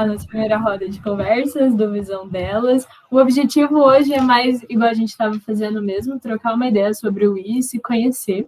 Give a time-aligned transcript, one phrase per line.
[0.00, 2.86] a nossa primeira roda de conversas, do Visão Delas.
[3.10, 7.26] O objetivo hoje é mais, igual a gente estava fazendo mesmo, trocar uma ideia sobre
[7.26, 8.46] o I, se conhecer.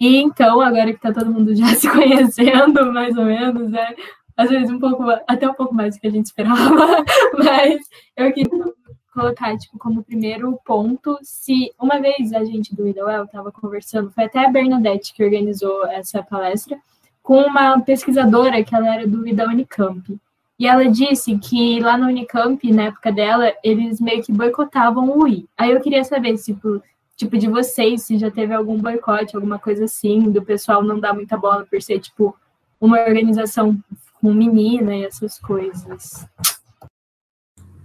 [0.00, 3.94] E então, agora que está todo mundo já se conhecendo, mais ou menos, né?
[4.36, 7.04] Às vezes um pouco, até um pouco mais do que a gente esperava,
[7.38, 7.80] mas
[8.16, 8.72] eu queria
[9.12, 14.24] colocar, tipo, como primeiro ponto, se uma vez a gente do Idowell estava conversando, foi
[14.24, 16.78] até a Bernadette que organizou essa palestra,
[17.22, 20.18] com uma pesquisadora que ela era do da Unicamp.
[20.62, 25.26] E ela disse que lá no Unicamp, na época dela, eles meio que boicotavam o
[25.26, 25.48] I.
[25.58, 26.80] Aí eu queria saber tipo,
[27.16, 31.14] tipo, de vocês, se já teve algum boicote, alguma coisa assim, do pessoal não dar
[31.14, 32.38] muita bola por ser, tipo,
[32.80, 33.76] uma organização
[34.20, 36.28] com menina e essas coisas.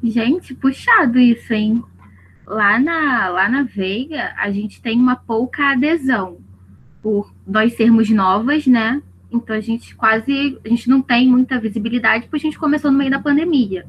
[0.03, 1.83] Gente, puxado isso, hein?
[2.45, 6.37] Lá na, lá na Veiga, a gente tem uma pouca adesão
[7.01, 9.01] por nós sermos novas, né?
[9.37, 12.97] Então a gente quase, a gente não tem muita visibilidade porque a gente começou no
[12.97, 13.85] meio da pandemia.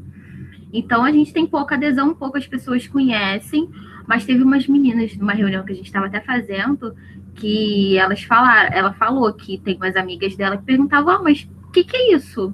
[0.73, 3.69] Então a gente tem pouca adesão, poucas pessoas conhecem,
[4.07, 6.95] mas teve umas meninas numa reunião que a gente estava até fazendo
[7.38, 11.71] que elas falaram, ela falou que tem umas amigas dela que perguntavam, ah, mas o
[11.71, 12.52] que, que é isso?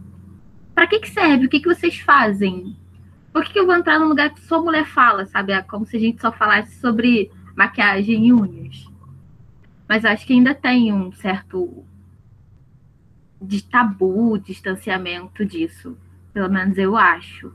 [0.74, 1.46] Para que, que serve?
[1.46, 2.76] O que, que vocês fazem?
[3.32, 5.52] Por que, que eu vou entrar num lugar que só mulher fala, sabe?
[5.52, 8.86] É como se a gente só falasse sobre maquiagem e unhas.
[9.88, 11.84] Mas acho que ainda tem um certo
[13.40, 15.96] de tabu, distanciamento disso.
[16.32, 17.52] Pelo menos eu acho.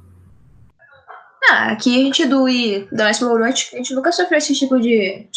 [1.50, 5.28] Ah, aqui a gente do I, da Mais a gente nunca sofreu esse tipo de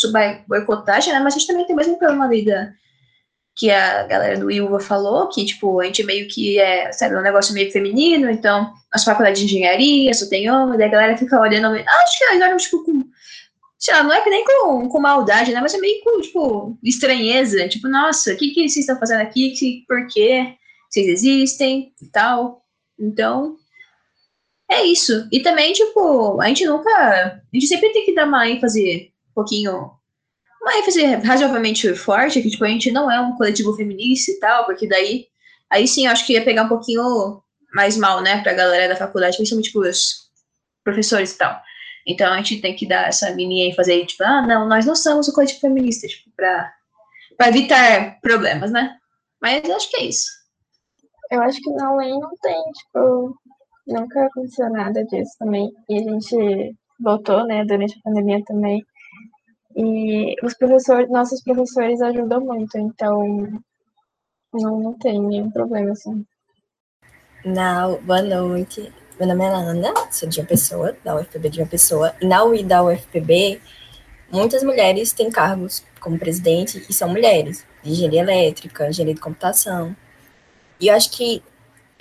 [0.46, 1.20] boicotagem, né?
[1.20, 2.72] Mas a gente também tem o mesmo problema ali da,
[3.54, 7.22] que a galera do Ilva falou, que, tipo, a gente meio que é, sabe, um
[7.22, 11.38] negócio meio feminino, então, as faculdades de engenharia só tem homem, daí a galera fica
[11.38, 13.04] olhando, acho que agora, tipo, com,
[13.82, 16.78] sei lá, não é que nem com, com maldade, né, mas é meio com, tipo,
[16.84, 20.54] estranheza, tipo, nossa, o que que vocês estão fazendo aqui, que, por quê,
[20.88, 22.62] vocês existem e tal,
[22.96, 23.56] então,
[24.70, 28.48] é isso, e também, tipo, a gente nunca, a gente sempre tem que dar uma
[28.48, 29.90] ênfase um pouquinho
[30.60, 34.64] uma ênfase razoavelmente forte, que tipo, a gente não é um coletivo feminista e tal,
[34.64, 35.26] porque daí,
[35.68, 37.42] aí sim, acho que ia pegar um pouquinho
[37.74, 40.30] mais mal, né, pra galera da faculdade, principalmente os
[40.84, 41.60] professores e tal.
[42.06, 44.96] Então a gente tem que dar essa mini ênfase aí, tipo, ah, não, nós não
[44.96, 46.72] somos um coletivo feminista, tipo, pra,
[47.36, 48.96] pra evitar problemas, né?
[49.40, 50.26] Mas eu acho que é isso.
[51.30, 53.36] Eu acho que na lei não tem, tipo,
[53.86, 55.72] nunca aconteceu nada disso também.
[55.88, 58.84] E a gente voltou, né, durante a pandemia também.
[59.76, 63.24] E os professores, nossos professores ajudam muito, então
[64.52, 66.24] não, não tem nenhum problema assim.
[67.44, 68.92] Não, boa noite.
[69.22, 72.12] Meu nome é Ana, sou de uma pessoa, da UFPB de uma pessoa.
[72.20, 73.60] E na UI da UFPB,
[74.32, 79.94] muitas mulheres têm cargos como presidente e são mulheres, de engenharia elétrica, engenharia de computação.
[80.80, 81.40] E eu acho que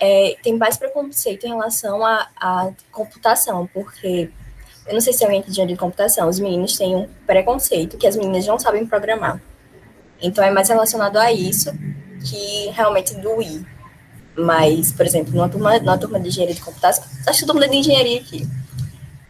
[0.00, 4.28] é, tem mais preconceito em relação à, computação, porque
[4.84, 8.08] eu não sei se é alguém que de computação, os meninos têm um preconceito que
[8.08, 9.40] as meninas não sabem programar.
[10.20, 11.70] Então é mais relacionado a isso
[12.28, 13.64] que realmente do I.
[14.36, 17.76] Mas, por exemplo, numa turma, numa turma de engenharia de computação, acho que é de
[17.76, 18.48] engenharia aqui.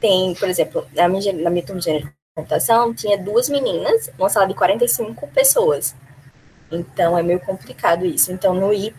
[0.00, 4.10] Tem, por exemplo, na minha, na minha turma de engenharia de computação, tinha duas meninas,
[4.18, 5.94] uma sala de 45 pessoas.
[6.70, 8.32] Então é meio complicado isso.
[8.32, 8.94] Então no I,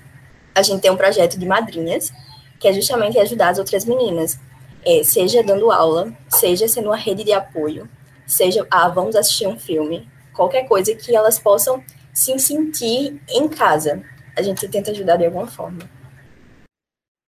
[0.54, 2.12] a gente tem um projeto de madrinhas,
[2.60, 4.38] que é justamente ajudar as outras meninas
[4.86, 7.90] é, seja dando aula, seja sendo uma rede de apoio,
[8.26, 11.84] seja, ah, vamos assistir um filme, qualquer coisa que elas possam
[12.14, 14.04] se sentir em casa.
[14.38, 15.80] A gente tenta ajudar de alguma forma.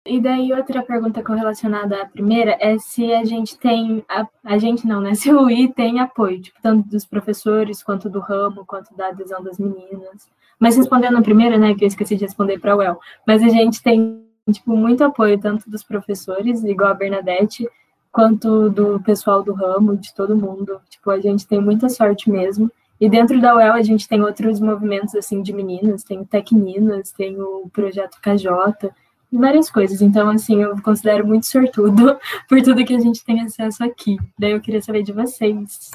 [0.04, 4.84] E daí outra pergunta correlacionada à primeira é se a gente tem, a, a gente
[4.86, 5.14] não, né?
[5.16, 9.42] Se o I tem apoio, tipo, tanto dos professores, quanto do ramo, quanto da adesão
[9.42, 10.28] das meninas.
[10.58, 13.48] Mas respondendo a primeira, né, que eu esqueci de responder para o El, mas a
[13.48, 17.68] gente tem tipo, muito apoio, tanto dos professores, igual a Bernadette,
[18.10, 20.80] quanto do pessoal do ramo, de todo mundo.
[20.90, 22.70] Tipo, a gente tem muita sorte mesmo.
[23.02, 27.10] E dentro da UEL a gente tem outros movimentos, assim, de meninas, tem o Tecninas,
[27.10, 28.92] tem o Projeto KJ,
[29.32, 30.00] várias coisas.
[30.00, 32.16] Então, assim, eu considero muito sortudo
[32.48, 34.16] por tudo que a gente tem acesso aqui.
[34.38, 35.90] Daí eu queria saber de vocês.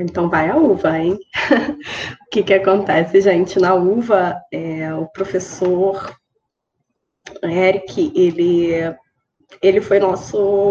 [0.00, 1.16] Então vai a uva, hein?
[2.26, 3.60] o que que acontece, gente?
[3.60, 6.16] Na uva, é, o professor
[7.44, 8.72] Eric, ele,
[9.62, 10.68] ele foi nosso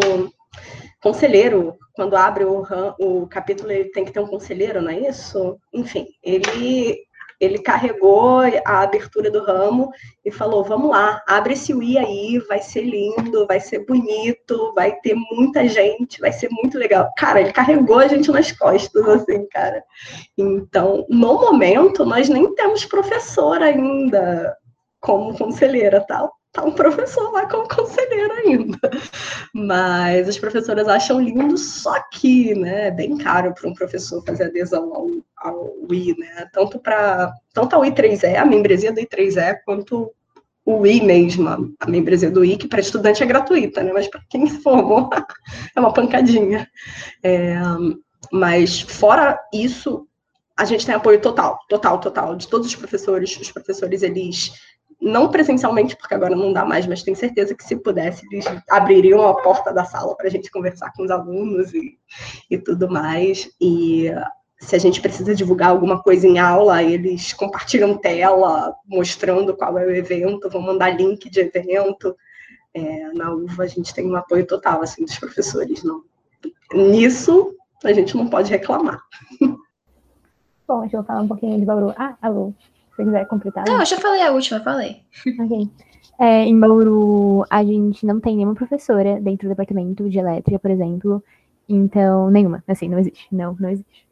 [1.02, 1.79] conselheiro.
[2.00, 2.64] Quando abre o,
[2.98, 5.60] o capítulo, ele tem que ter um conselheiro, não é isso?
[5.74, 6.98] Enfim, ele,
[7.42, 9.92] ele carregou a abertura do ramo
[10.24, 14.94] e falou: vamos lá, abre esse Wii aí, vai ser lindo, vai ser bonito, vai
[15.02, 17.12] ter muita gente, vai ser muito legal.
[17.18, 19.84] Cara, ele carregou a gente nas costas, assim, cara.
[20.38, 24.56] Então, no momento, nós nem temos professor ainda
[25.02, 26.39] como conselheira tal.
[26.52, 28.80] Tá um professor lá como conselheiro ainda.
[29.54, 34.46] Mas as professoras acham lindo, só que né, é bem caro para um professor fazer
[34.46, 35.08] adesão ao,
[35.38, 36.48] ao I, né?
[36.54, 40.12] Tanto para tanto ao I3E, a membresia do I3E, quanto
[40.66, 43.92] o I mesmo, a membresia do I, que para estudante é gratuita, né?
[43.94, 45.10] Mas para quem se formou
[45.76, 46.68] é uma pancadinha.
[47.24, 47.56] É,
[48.32, 50.08] mas fora isso,
[50.56, 53.36] a gente tem apoio total, total, total, de todos os professores.
[53.38, 54.52] Os professores, eles
[55.02, 59.26] não presencialmente, porque agora não dá mais, mas tenho certeza que se pudesse, eles abririam
[59.28, 61.98] a porta da sala para a gente conversar com os alunos e,
[62.50, 63.50] e tudo mais.
[63.62, 64.12] E
[64.60, 69.86] se a gente precisa divulgar alguma coisa em aula, eles compartilham tela mostrando qual é
[69.86, 72.16] o evento, vão mandar link de evento.
[72.74, 75.82] É, na UVA a gente tem um apoio total assim dos professores.
[75.84, 76.04] Não.
[76.74, 77.56] Nisso
[77.86, 79.02] a gente não pode reclamar.
[80.68, 81.94] Bom, deixa eu falar um pouquinho de Bauru.
[81.98, 82.54] Ah, alô,
[83.00, 83.66] se quiser completar.
[83.68, 85.04] Não, eu já falei a última, falei.
[85.40, 85.70] Ok.
[86.20, 90.70] É, em Bauru, a gente não tem nenhuma professora dentro do departamento de elétrica, por
[90.70, 91.24] exemplo.
[91.68, 92.62] Então, nenhuma.
[92.68, 93.28] Assim, não existe.
[93.32, 94.06] Não, não existe.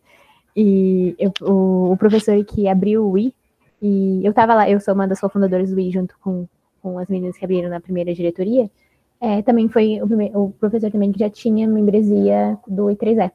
[0.56, 3.34] E eu, o, o, professor que abriu o I,
[3.82, 6.48] e eu tava lá, eu sou uma das cofundadoras do I, junto com,
[6.82, 8.72] com as meninas que abriram na primeira diretoria,
[9.20, 13.32] é, também foi o, primeiro, o, professor também que já tinha membresia do I3E.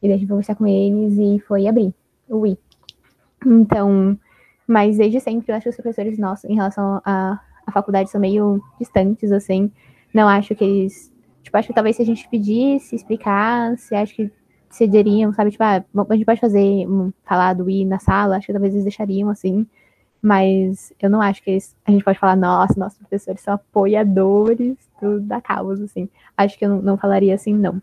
[0.00, 1.92] E daí a gente conversar com eles e foi abrir
[2.28, 2.56] o I.
[3.44, 4.16] Então,
[4.66, 8.20] mas desde sempre eu acho que os professores nossos, em relação à, à faculdade, são
[8.20, 9.70] meio distantes, assim.
[10.12, 11.12] Não acho que eles.
[11.42, 14.30] Tipo, acho que talvez se a gente pedisse, explicasse, acho que
[14.70, 15.50] cederiam, sabe?
[15.50, 18.72] Tipo, ah, a gente pode fazer, um, falar do I na sala, acho que talvez
[18.72, 19.66] eles deixariam assim.
[20.20, 24.76] Mas eu não acho que eles, a gente pode falar, nossa, nossos professores são apoiadores
[25.00, 26.08] do, da causa, assim.
[26.36, 27.82] Acho que eu não, não falaria assim, não.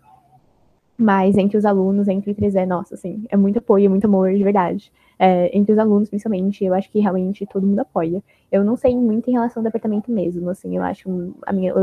[0.97, 4.43] Mas entre os alunos, entre 3 é, nossa, assim, é muito apoio, muito amor, de
[4.43, 4.91] verdade.
[5.21, 8.23] É, entre os alunos, principalmente, eu acho que realmente todo mundo apoia.
[8.49, 11.73] Eu não sei muito em relação ao departamento mesmo, assim, eu acho a minha,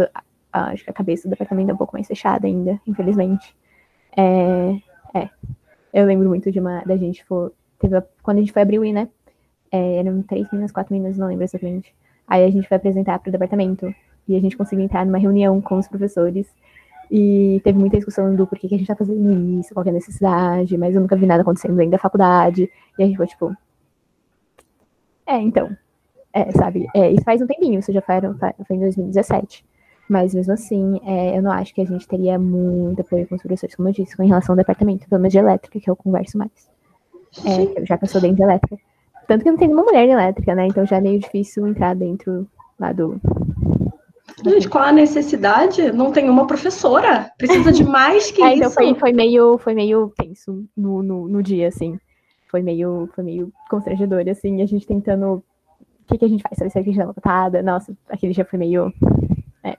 [0.53, 3.55] acho que a cabeça do departamento é um pouco mais fechada ainda, infelizmente.
[4.17, 4.79] É,
[5.15, 5.29] é.
[5.93, 8.85] Eu lembro muito de uma, da gente for, teve, quando a gente foi abrir o
[8.85, 9.09] I, né?
[9.71, 11.95] É, eram três meninas, quatro meninas, não lembro exatamente.
[12.27, 13.95] Aí a gente foi apresentar para o departamento
[14.27, 16.47] e a gente conseguiu entrar numa reunião com os professores
[17.11, 19.93] e teve muita discussão do porquê que a gente tá fazendo isso, qual é a
[19.93, 22.71] necessidade, mas eu nunca vi nada acontecendo dentro da faculdade.
[22.99, 23.57] E a gente foi tipo.
[25.27, 25.77] É, então.
[26.33, 26.87] É, sabe?
[26.95, 28.15] É, isso faz um tempinho, isso já foi,
[28.67, 29.65] foi em 2017.
[30.09, 33.43] Mas mesmo assim, é, eu não acho que a gente teria muito apoio com os
[33.43, 36.39] professores, como eu disse, com relação ao departamento, pelo menos de elétrica, que eu converso
[36.39, 36.71] mais.
[37.45, 38.79] É, já que eu sou dentro de elétrica.
[39.27, 40.67] Tanto que não tem nenhuma mulher de elétrica, né?
[40.67, 42.47] Então já é meio difícil entrar dentro
[42.79, 43.21] lá do,
[44.45, 45.91] Gente, qual a necessidade?
[45.93, 47.31] Não tem uma professora.
[47.39, 48.59] Precisa de mais que é, isso.
[48.59, 51.99] Então foi, foi, meio, foi meio tenso no, no, no, dia, assim.
[52.51, 55.43] Foi meio, foi meio constrangedor, assim, a gente tentando.
[55.83, 56.59] O que, que a gente faz?
[56.59, 57.63] Sabe se a gente dá uma botada?
[57.63, 58.93] Nossa, aquele dia foi meio.
[59.65, 59.77] É.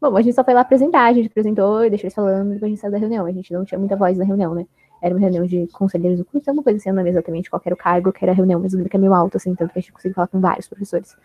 [0.00, 2.64] Bom, a gente só foi lá apresentar, a gente apresentou e deixou eles falando, depois
[2.64, 3.24] a gente saiu da reunião.
[3.24, 4.66] A gente não tinha muita voz na reunião, né?
[5.00, 7.74] Era uma reunião de conselheiros do curso, alguma coisa assim, não lembro exatamente qual era
[7.74, 9.78] o cargo, que era a reunião, mas o número é meio alto, assim, tanto que
[9.78, 11.16] a gente conseguiu falar com vários professores.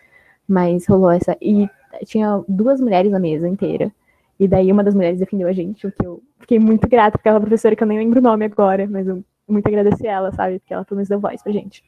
[0.48, 1.36] Mas rolou essa.
[1.42, 1.68] E
[2.04, 3.92] tinha duas mulheres na mesa inteira.
[4.38, 7.28] E daí uma das mulheres defendeu a gente, o que eu fiquei muito grata, porque
[7.28, 10.06] ela é uma professora que eu nem lembro o nome agora, mas eu muito agradeci
[10.06, 10.58] ela, sabe?
[10.58, 11.82] Porque ela pelo menos deu voz pra gente.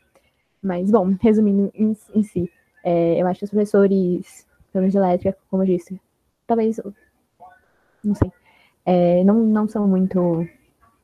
[0.63, 2.51] Mas, bom, resumindo em, em si,
[2.83, 6.01] é, eu acho que os professores, pelo menos de elétrica, como eu disse,
[6.47, 6.81] talvez,
[8.03, 8.33] não sei,
[8.87, 10.47] é, não, não são muito.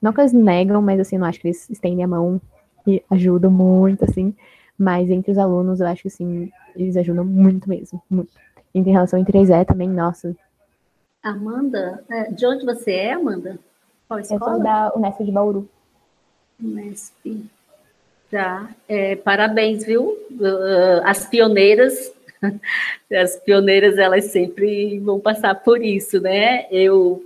[0.01, 2.41] Não que eles negam, mas assim, não acho que eles estendem a mão
[2.87, 4.35] e ajudam muito, assim.
[4.79, 8.33] Mas entre os alunos, eu acho que sim, eles ajudam muito mesmo, muito.
[8.75, 10.35] Em relação em 3E também, nossa.
[11.23, 13.59] Amanda, é, de onde você é, Amanda?
[14.09, 14.41] Qual escola?
[14.41, 15.69] Eu sou da Unesp de Bauru.
[16.63, 17.49] Unesp.
[18.31, 18.69] Tá.
[18.89, 20.19] É, parabéns, viu?
[20.31, 22.13] Uh, as pioneiras,
[23.13, 26.67] as pioneiras, elas sempre vão passar por isso, né?
[26.71, 27.25] Eu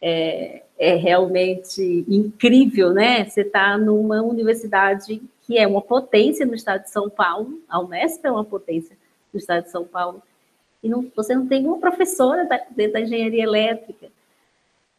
[0.00, 3.24] é, é realmente incrível, né?
[3.24, 8.22] Você está numa universidade que é uma potência no estado de São Paulo, a Unesp
[8.24, 8.94] é uma potência
[9.32, 10.22] no estado de São Paulo,
[10.82, 14.08] e não, você não tem uma professora da, dentro da engenharia elétrica.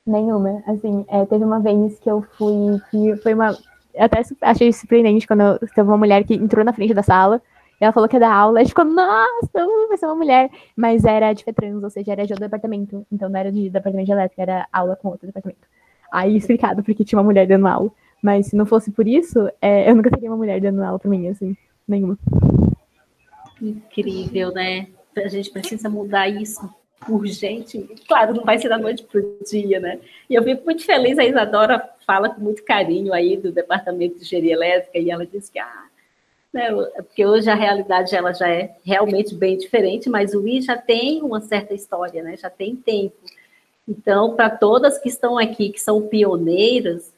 [0.06, 0.64] Nenhuma.
[0.68, 3.58] Assim, é, teve uma vez que eu fui, que foi uma.
[3.94, 7.42] Eu até achei surpreendente quando eu, teve uma mulher que entrou na frente da sala,
[7.80, 10.50] ela falou que ia dar aula, e a gente ficou, nossa, vai ser uma mulher.
[10.76, 13.06] Mas era de FETRANS, ou seja, era de outro departamento.
[13.12, 15.68] Então não era de departamento de elétrica, era aula com outro departamento.
[16.12, 17.92] Aí explicado porque tinha uma mulher dando aula.
[18.22, 21.10] Mas se não fosse por isso, é, eu nunca teria uma mulher dando aula pra
[21.10, 21.56] mim, assim,
[21.88, 22.18] nenhuma.
[23.62, 24.88] Incrível, né?
[25.16, 26.70] A gente precisa mudar isso
[27.08, 27.80] urgente.
[28.08, 30.00] Claro, não vai ser da noite para o dia, né?
[30.30, 34.24] E eu fico muito feliz, a Isadora fala com muito carinho aí do Departamento de
[34.24, 35.86] Engenharia Elétrica, e ela diz que ah,
[36.52, 36.72] né?
[36.98, 41.22] Porque hoje a realidade ela já é realmente bem diferente, mas o I já tem
[41.22, 42.36] uma certa história, né?
[42.36, 43.16] Já tem tempo.
[43.88, 47.14] Então, para todas que estão aqui, que são pioneiras,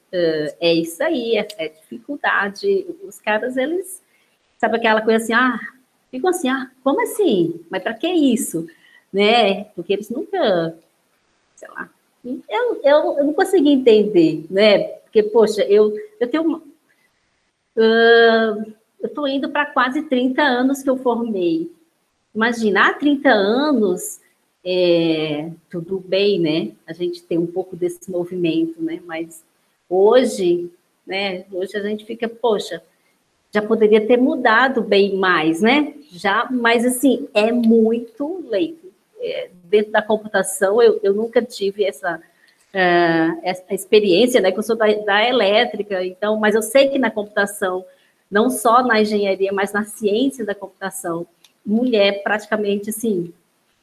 [0.60, 2.86] é isso aí, é, é dificuldade.
[3.04, 4.02] Os caras, eles,
[4.58, 5.60] sabe aquela coisa assim, ah,
[6.12, 7.62] ficam assim, ah, como assim?
[7.70, 8.68] Mas para que isso?
[9.12, 9.64] Né?
[9.76, 10.78] Porque eles nunca,
[11.56, 11.90] sei lá,
[12.24, 14.84] eu, eu, eu não consegui entender, né?
[15.04, 16.62] Porque, poxa, eu, eu tenho uh,
[19.02, 21.72] eu estou indo para quase 30 anos que eu formei.
[22.34, 24.22] Imagina, há 30 anos,
[24.64, 26.72] é, tudo bem, né?
[26.86, 29.02] A gente tem um pouco desse movimento, né?
[29.06, 29.44] Mas
[29.90, 30.72] hoje,
[31.06, 31.46] né?
[31.52, 32.84] Hoje a gente fica, poxa,
[33.54, 35.94] já poderia ter mudado bem mais, né?
[36.12, 38.92] Já, mas assim, é muito leito.
[39.20, 44.52] É, dentro da computação, eu, eu nunca tive essa, uh, essa experiência, né?
[44.52, 47.86] Que eu sou da, da elétrica, então, mas eu sei que na computação
[48.30, 51.28] não só na engenharia, mas na ciência da computação,
[51.66, 53.34] mulher praticamente assim,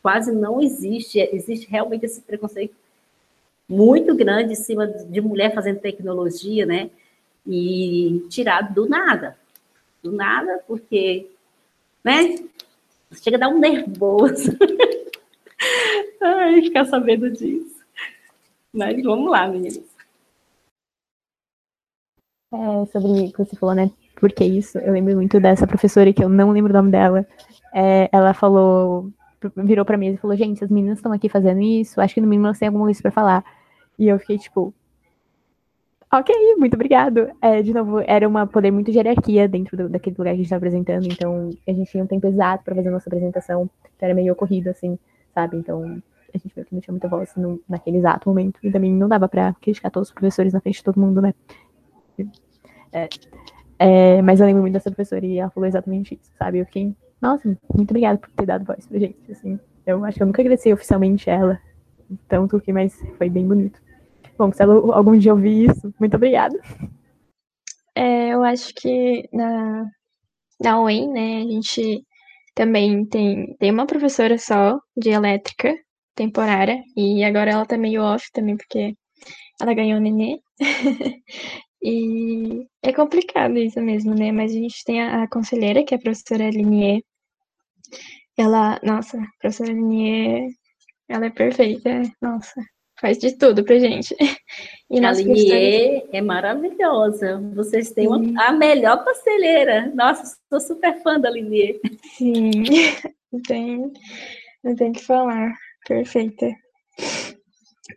[0.02, 2.74] quase não existe, existe realmente esse preconceito
[3.68, 6.88] muito grande em cima de mulher fazendo tecnologia, né?
[7.46, 9.36] E tirado do nada.
[10.02, 11.30] Do nada, porque,
[12.04, 12.36] né?
[13.12, 14.56] Chega a dar um nervoso.
[16.20, 17.84] Ai, ficar sabendo disso.
[18.72, 19.82] Mas vamos lá, meninas.
[22.52, 23.90] É, sobre o que você falou, né?
[24.18, 24.78] por que isso?
[24.78, 27.26] Eu lembro muito dessa professora que eu não lembro o nome dela.
[27.74, 29.10] É, ela falou,
[29.56, 32.26] virou pra mim e falou: Gente, as meninas estão aqui fazendo isso, acho que no
[32.26, 33.44] mínimo elas têm alguma coisa pra falar.
[33.98, 34.74] E eu fiquei tipo,
[36.10, 37.30] Ok, muito obrigado.
[37.40, 40.36] É, de novo, era uma poder muito de hierarquia dentro do, daquele lugar que a
[40.36, 43.68] gente estava apresentando, então a gente tinha um tempo exato para fazer a nossa apresentação,
[43.94, 44.98] então era meio ocorrido, assim,
[45.34, 45.58] sabe?
[45.58, 46.00] Então
[46.34, 49.52] a gente não tinha muita voz no, naquele exato momento, e também não dava para
[49.60, 51.34] criticar todos os professores na frente de todo mundo, né?
[52.90, 53.08] É,
[53.78, 56.58] é, mas eu lembro muito dessa professora e ela falou exatamente isso, sabe?
[56.58, 59.60] Eu fiquei, nossa, muito obrigada por ter dado voz pra gente, assim.
[59.86, 61.60] Eu acho que eu nunca agradeci oficialmente ela,
[62.26, 63.78] tanto que, mas foi bem bonito.
[64.38, 66.56] Bom, se ela algum dia ouvir isso, muito obrigada.
[67.94, 69.84] É, eu acho que na,
[70.60, 72.04] na UEM, né, a gente
[72.54, 75.74] também tem, tem uma professora só de elétrica
[76.14, 78.94] temporária, e agora ela tá meio off também, porque
[79.60, 80.40] ela ganhou o nenê.
[81.82, 84.32] E é complicado isso mesmo, né?
[84.32, 87.02] Mas a gente tem a, a conselheira, que é a professora Linier.
[88.36, 90.48] Ela, nossa, a professora Linier,
[91.08, 92.60] ela é perfeita, nossa,
[93.00, 94.14] faz de tudo pra gente.
[94.90, 97.38] E a Linier é maravilhosa.
[97.54, 99.92] Vocês têm uma, a melhor conselheira.
[99.94, 101.78] Nossa, sou super fã da Linier.
[102.16, 102.50] Sim,
[103.30, 103.92] não tem,
[104.64, 105.52] não tem que falar.
[105.86, 106.46] Perfeita.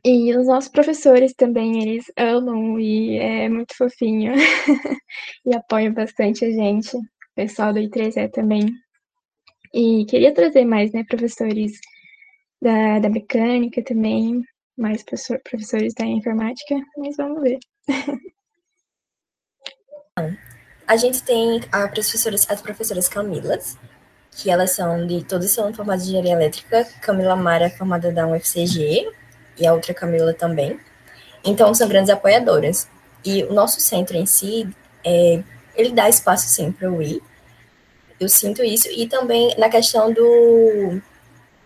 [0.03, 4.33] E os nossos professores também, eles amam e é muito fofinho.
[5.45, 6.97] e apoiam bastante a gente.
[6.97, 7.01] O
[7.33, 8.65] pessoal do I3E também.
[9.73, 11.79] E queria trazer mais, né, professores
[12.61, 14.43] da, da mecânica também,
[14.81, 17.59] mais professor, professores da informática, mas vamos ver.
[20.87, 23.77] a gente tem a professoras, as professoras Camilas,
[24.31, 26.85] que elas são de, todas são formadas de engenharia elétrica.
[27.01, 29.07] Camila Mara é formada da UFCG,
[29.57, 30.79] e a outra Camila também.
[31.43, 32.87] Então, são grandes apoiadoras.
[33.23, 34.67] E o nosso centro em si,
[35.03, 35.43] é,
[35.75, 37.21] ele dá espaço, sim, para o I.
[38.19, 38.87] Eu sinto isso.
[38.89, 41.01] E também na questão do...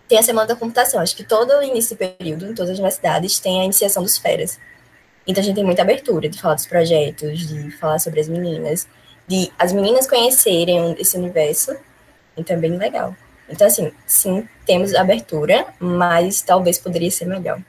[0.08, 1.00] Tem a Semana da Computação.
[1.00, 4.58] Acho que todo início de período, em todas as universidades, tem a iniciação dos feras.
[5.26, 8.86] Então, a gente tem muita abertura de falar dos projetos, de falar sobre as meninas,
[9.26, 11.76] de as meninas conhecerem esse universo.
[12.36, 13.16] Então, é bem legal.
[13.48, 17.60] Então, assim, sim, temos abertura, mas talvez poderia ser melhor.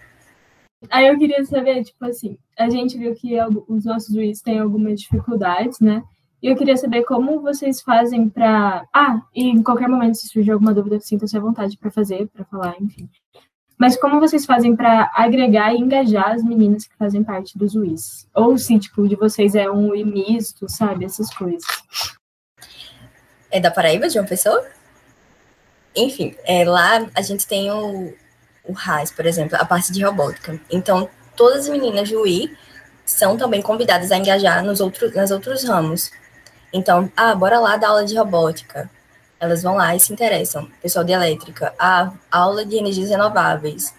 [0.89, 3.35] Aí eu queria saber, tipo assim, a gente viu que
[3.67, 6.03] os nossos juízes têm algumas dificuldades, né?
[6.41, 8.85] E eu queria saber como vocês fazem para.
[8.93, 12.45] Ah, e em qualquer momento, se surgir alguma dúvida, sinta-se à vontade para fazer, para
[12.45, 13.09] falar, enfim.
[13.77, 18.27] Mas como vocês fazem para agregar e engajar as meninas que fazem parte dos juízes?
[18.33, 21.05] Ou se, tipo, de vocês é um UI misto, sabe?
[21.05, 21.63] Essas coisas.
[23.51, 24.65] É da Paraíba, de uma pessoa?
[25.95, 28.13] Enfim, é, lá a gente tem o,
[28.63, 30.59] o RAS, por exemplo, a parte de robótica.
[30.71, 32.55] Então, todas as meninas do UI
[33.05, 36.11] são também convidadas a engajar nos outros, nos outros ramos.
[36.73, 38.89] Então, ah, bora lá dar aula de robótica.
[39.39, 40.69] Elas vão lá e se interessam.
[40.81, 43.93] Pessoal de elétrica, ah, aula de energias renováveis.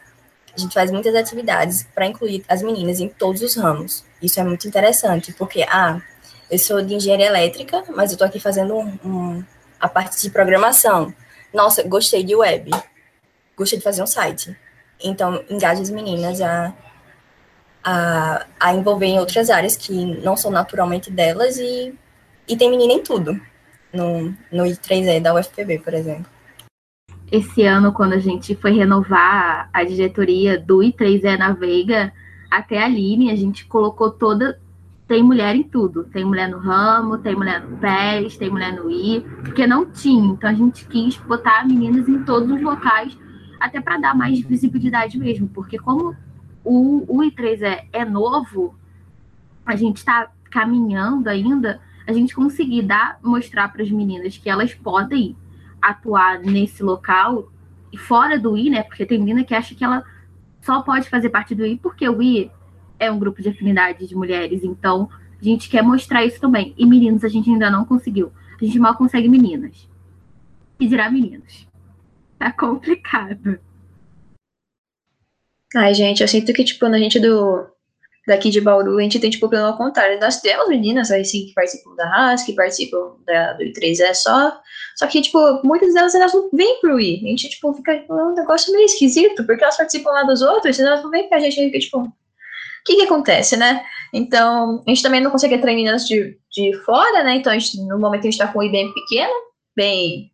[0.56, 4.04] A gente faz muitas atividades para incluir as meninas em todos os ramos.
[4.20, 6.00] Isso é muito interessante, porque, ah,
[6.50, 9.44] eu sou de engenharia elétrica, mas eu estou aqui fazendo um, um,
[9.78, 11.14] a parte de programação.
[11.52, 12.70] Nossa, gostei de web
[13.58, 14.56] gostei de fazer um site.
[15.02, 16.72] Então, engaje as meninas a,
[17.82, 21.92] a, a envolver em outras áreas que não são naturalmente delas e,
[22.48, 23.38] e tem menina em tudo.
[23.92, 26.26] no, no I3E da UFPB, por exemplo.
[27.30, 32.12] Esse ano, quando a gente foi renovar a diretoria do I3E na Veiga,
[32.50, 34.58] até a Aline, a gente colocou toda.
[35.06, 36.04] Tem mulher em tudo.
[36.04, 40.32] Tem mulher no ramo, tem mulher no PES, tem mulher no I, porque não tinha.
[40.32, 43.16] Então a gente quis botar meninas em todos os locais,
[43.60, 45.48] até para dar mais visibilidade mesmo.
[45.48, 46.14] Porque como
[46.64, 48.74] o, o I3E é novo,
[49.64, 54.72] a gente está caminhando ainda, a gente conseguir dar, mostrar para as meninas que elas
[54.72, 55.36] podem
[55.80, 57.52] atuar nesse local
[57.92, 58.82] e fora do I, né?
[58.82, 60.02] Porque tem menina que acha que ela
[60.62, 62.50] só pode fazer parte do I porque o I
[62.98, 64.64] é um grupo de afinidade de mulheres.
[64.64, 66.74] Então, a gente quer mostrar isso também.
[66.78, 68.32] E meninos, a gente ainda não conseguiu.
[68.58, 69.86] A gente mal consegue meninas.
[70.80, 71.68] E dirá meninos.
[72.38, 73.60] Tá complicado.
[75.76, 77.66] Ai, gente, eu sinto que, tipo, na gente do,
[78.28, 80.20] daqui de Bauru, a gente tem, tipo, problema ao contrário.
[80.20, 84.60] Nós temos meninas, aí sim, que participam da RAS, que participam da, do I3E só,
[84.96, 87.16] só que, tipo, muitas delas, elas não vêm pro I.
[87.24, 90.78] A gente, tipo, fica, tipo, um negócio meio esquisito, porque elas participam lá dos outros,
[90.78, 92.12] e elas não vêm pra gente, a gente fica, tipo, o
[92.84, 93.82] que que acontece, né?
[94.12, 97.36] Então, a gente também não consegue atrair meninas de, de fora, né?
[97.36, 99.32] Então, a gente, no momento, a gente tá com um I bem pequeno,
[99.74, 100.30] bem,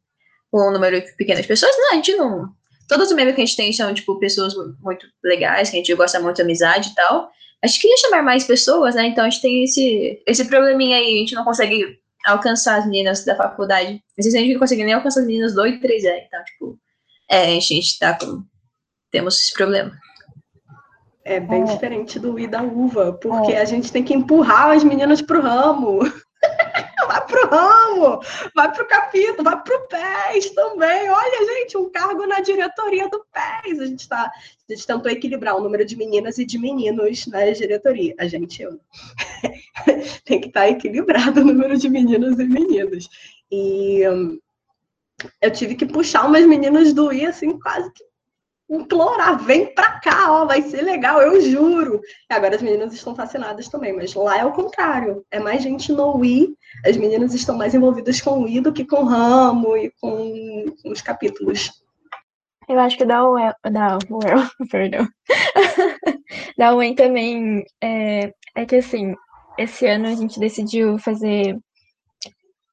[0.51, 2.49] com um número pequeno de pessoas, não, a gente não...
[2.87, 5.95] Todos os membros que a gente tem são, tipo, pessoas muito legais, que a gente
[5.95, 7.31] gosta muito de amizade e tal,
[7.65, 9.07] a gente queria chamar mais pessoas, né?
[9.07, 13.25] Então a gente tem esse, esse probleminha aí, a gente não consegue alcançar as meninas
[13.25, 14.03] da faculdade.
[14.19, 16.45] Às vezes a gente não consegue nem alcançar as meninas do 8 3 é, então,
[16.45, 16.79] tipo,
[17.31, 18.45] é, a gente, a gente tá com.
[19.11, 19.97] Temos esse problema.
[21.25, 21.65] É bem é.
[21.65, 23.63] diferente do I da uva, porque é.
[23.63, 26.01] a gente tem que empurrar as meninas pro ramo.
[27.09, 28.21] vai pro ramo,
[28.55, 31.11] vai pro capítulo, vai pro PES também.
[31.11, 33.81] Olha, gente, um cargo na diretoria do PES.
[33.81, 34.31] A gente, tá,
[34.69, 38.15] a gente tentou equilibrar o número de meninas e de meninos na diretoria.
[38.19, 38.81] A gente eu,
[40.25, 43.09] tem que estar tá equilibrado o número de meninas e meninos.
[43.51, 44.39] E hum,
[45.41, 48.05] eu tive que puxar umas meninas do I, assim, quase que
[48.69, 52.01] implorar, vem pra cá, ó, vai ser legal, eu juro.
[52.31, 55.93] E agora as meninas estão fascinadas também, mas lá é o contrário, é mais gente
[55.93, 59.77] no Wii, as meninas estão mais envolvidas com o Wii do que com o ramo
[59.77, 61.71] e com, com os capítulos.
[62.69, 65.07] Eu acho que da UEL, da UEL, perdão,
[66.57, 69.15] da UEM também, é, é que assim,
[69.59, 71.59] esse ano a gente decidiu fazer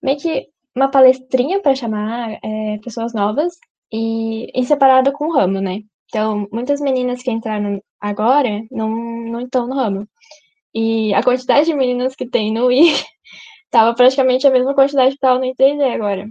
[0.02, 3.54] meio que uma palestrinha para chamar é, pessoas novas
[3.92, 5.82] e em separado com o ramo, né?
[6.06, 10.08] Então, muitas meninas que entraram agora não, não estão no ramo.
[10.74, 12.94] E a quantidade de meninas que tem no I
[13.72, 16.30] estava praticamente a mesma quantidade que estava no I3D agora.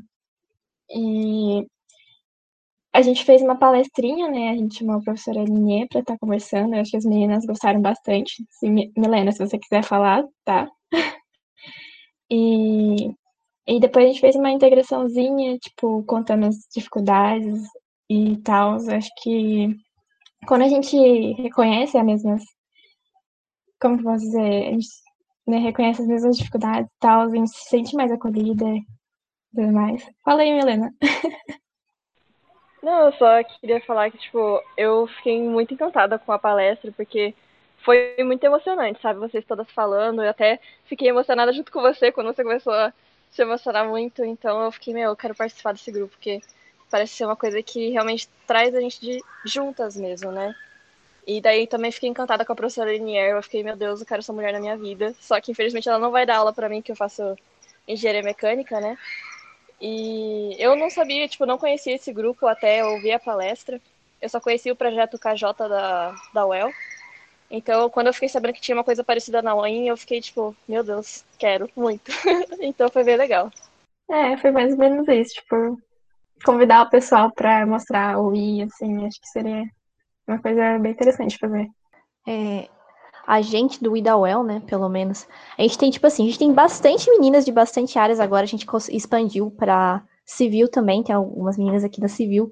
[0.91, 1.67] E
[2.93, 4.51] a gente fez uma palestrinha, né?
[4.51, 6.75] A gente chamou a professora Linê para estar tá conversando.
[6.75, 8.45] Eu acho que as meninas gostaram bastante.
[8.51, 10.69] Se, Milena, se você quiser falar, tá?
[12.31, 13.11] e
[13.67, 17.63] e depois a gente fez uma integraçãozinha, tipo, contando as dificuldades
[18.11, 18.75] e tal.
[18.75, 19.69] Acho que
[20.47, 20.97] quando a gente
[21.43, 22.43] reconhece as mesmas.
[23.81, 24.69] Como que posso dizer?
[24.69, 24.89] A gente
[25.51, 28.83] né, reconhece as mesmas dificuldades e tal, a gente se sente mais acolhida e
[29.55, 30.09] tudo mais.
[30.25, 30.93] Fala aí, Milena.
[32.83, 37.35] Não, eu só queria falar que, tipo, eu fiquei muito encantada com a palestra, porque
[37.85, 39.21] foi muito emocionante, sabe?
[39.21, 42.93] Vocês todas falando, eu até fiquei emocionada junto com você quando você começou a
[43.31, 46.41] se emocionar muito, então eu fiquei, meu, eu quero participar desse grupo, porque
[46.91, 50.55] parece ser uma coisa que realmente traz a gente de juntas mesmo, né?
[51.27, 54.21] E daí também fiquei encantada com a professora Linier, eu fiquei, meu Deus, eu quero
[54.21, 55.15] essa mulher na minha vida.
[55.21, 57.37] Só que infelizmente ela não vai dar aula para mim, que eu faço
[57.87, 58.97] engenharia mecânica, né?
[59.81, 63.81] E eu não sabia, tipo, não conhecia esse grupo até ouvir a palestra.
[64.21, 66.71] Eu só conhecia o projeto KJ da, da UEL.
[67.51, 70.55] Então, quando eu fiquei sabendo que tinha uma coisa parecida na UEM, eu fiquei tipo,
[70.69, 72.13] meu Deus, quero muito.
[72.61, 73.51] então foi bem legal.
[74.09, 75.81] É, foi mais ou menos isso, tipo,
[76.45, 79.65] convidar o pessoal para mostrar o I, assim, acho que seria
[80.31, 81.69] uma coisa bem interessante pra ver.
[82.27, 82.69] É,
[83.27, 86.53] a gente do Idawell, né, pelo menos, a gente tem, tipo assim, a gente tem
[86.53, 91.85] bastante meninas de bastante áreas agora, a gente expandiu para civil também, tem algumas meninas
[91.85, 92.51] aqui da civil.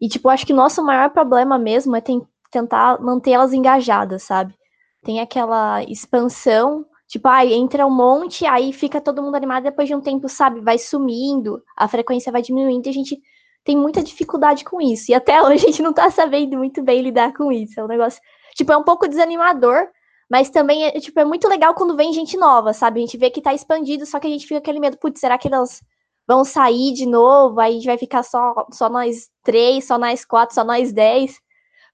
[0.00, 4.22] E, tipo, acho que o nosso maior problema mesmo é tem, tentar manter elas engajadas,
[4.22, 4.54] sabe?
[5.02, 9.94] Tem aquela expansão, tipo, aí entra um monte, aí fica todo mundo animado, depois de
[9.94, 13.20] um tempo, sabe, vai sumindo, a frequência vai diminuindo e a gente
[13.68, 15.10] tem muita dificuldade com isso.
[15.10, 17.78] E até hoje a gente não tá sabendo muito bem lidar com isso.
[17.78, 18.18] É um negócio,
[18.54, 19.88] tipo, é um pouco desanimador,
[20.30, 23.00] mas também é, tipo, é muito legal quando vem gente nova, sabe?
[23.00, 25.36] A gente vê que tá expandido, só que a gente fica aquele medo, putz, será
[25.36, 25.82] que elas
[26.26, 27.60] vão sair de novo?
[27.60, 31.38] Aí a gente vai ficar só, só nós três, só nós quatro, só nós dez.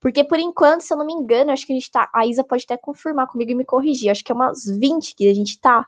[0.01, 2.09] Porque, por enquanto, se eu não me engano, acho que a gente tá.
[2.15, 4.11] A Isa pode até confirmar comigo e me corrigir.
[4.11, 5.85] Acho que é umas 20 que a gente tá.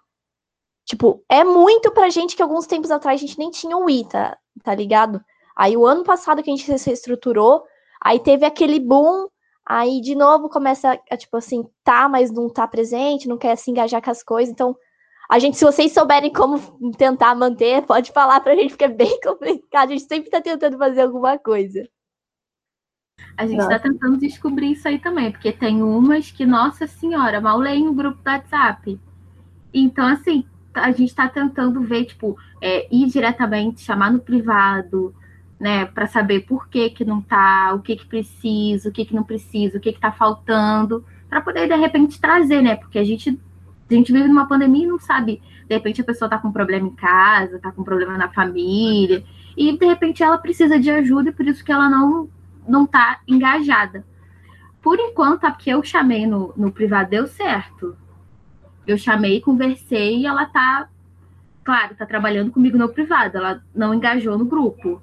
[0.85, 4.37] Tipo, é muito pra gente que alguns tempos atrás a gente nem tinha o tá,
[4.65, 5.23] tá ligado?
[5.57, 7.65] Aí o ano passado que a gente se reestruturou,
[8.01, 9.27] aí teve aquele boom,
[9.65, 13.71] aí de novo começa a, tipo assim, tá, mas não tá presente, não quer se
[13.71, 14.53] engajar com as coisas.
[14.53, 14.77] Então,
[15.29, 16.61] a gente, se vocês souberem como
[16.93, 19.89] tentar manter, pode falar pra gente, porque é bem complicado.
[19.89, 21.89] A gente sempre tá tentando fazer alguma coisa.
[23.37, 27.59] A gente está tentando descobrir isso aí também, porque tem umas que, nossa senhora, mal
[27.59, 29.01] leem o grupo do WhatsApp.
[29.75, 35.15] Então, assim, a gente está tentando ver, tipo, é, ir diretamente, chamar no privado,
[35.59, 39.15] né, para saber por que que não tá, o que que precisa, o que que
[39.15, 43.05] não precisa, o que que tá faltando, para poder, de repente, trazer, né, porque a
[43.05, 43.39] gente,
[43.91, 46.87] a gente vive numa pandemia e não sabe, de repente a pessoa tá com problema
[46.87, 49.25] em casa, tá com problema na família,
[49.57, 52.29] e de repente ela precisa de ajuda e por isso que ela não
[52.67, 54.05] não está engajada.
[54.83, 57.97] Por enquanto, a que eu chamei no, no privado deu certo.
[58.87, 60.89] Eu chamei, conversei e ela está,
[61.65, 63.37] claro, está trabalhando comigo no privado.
[63.37, 65.03] Ela não engajou no grupo.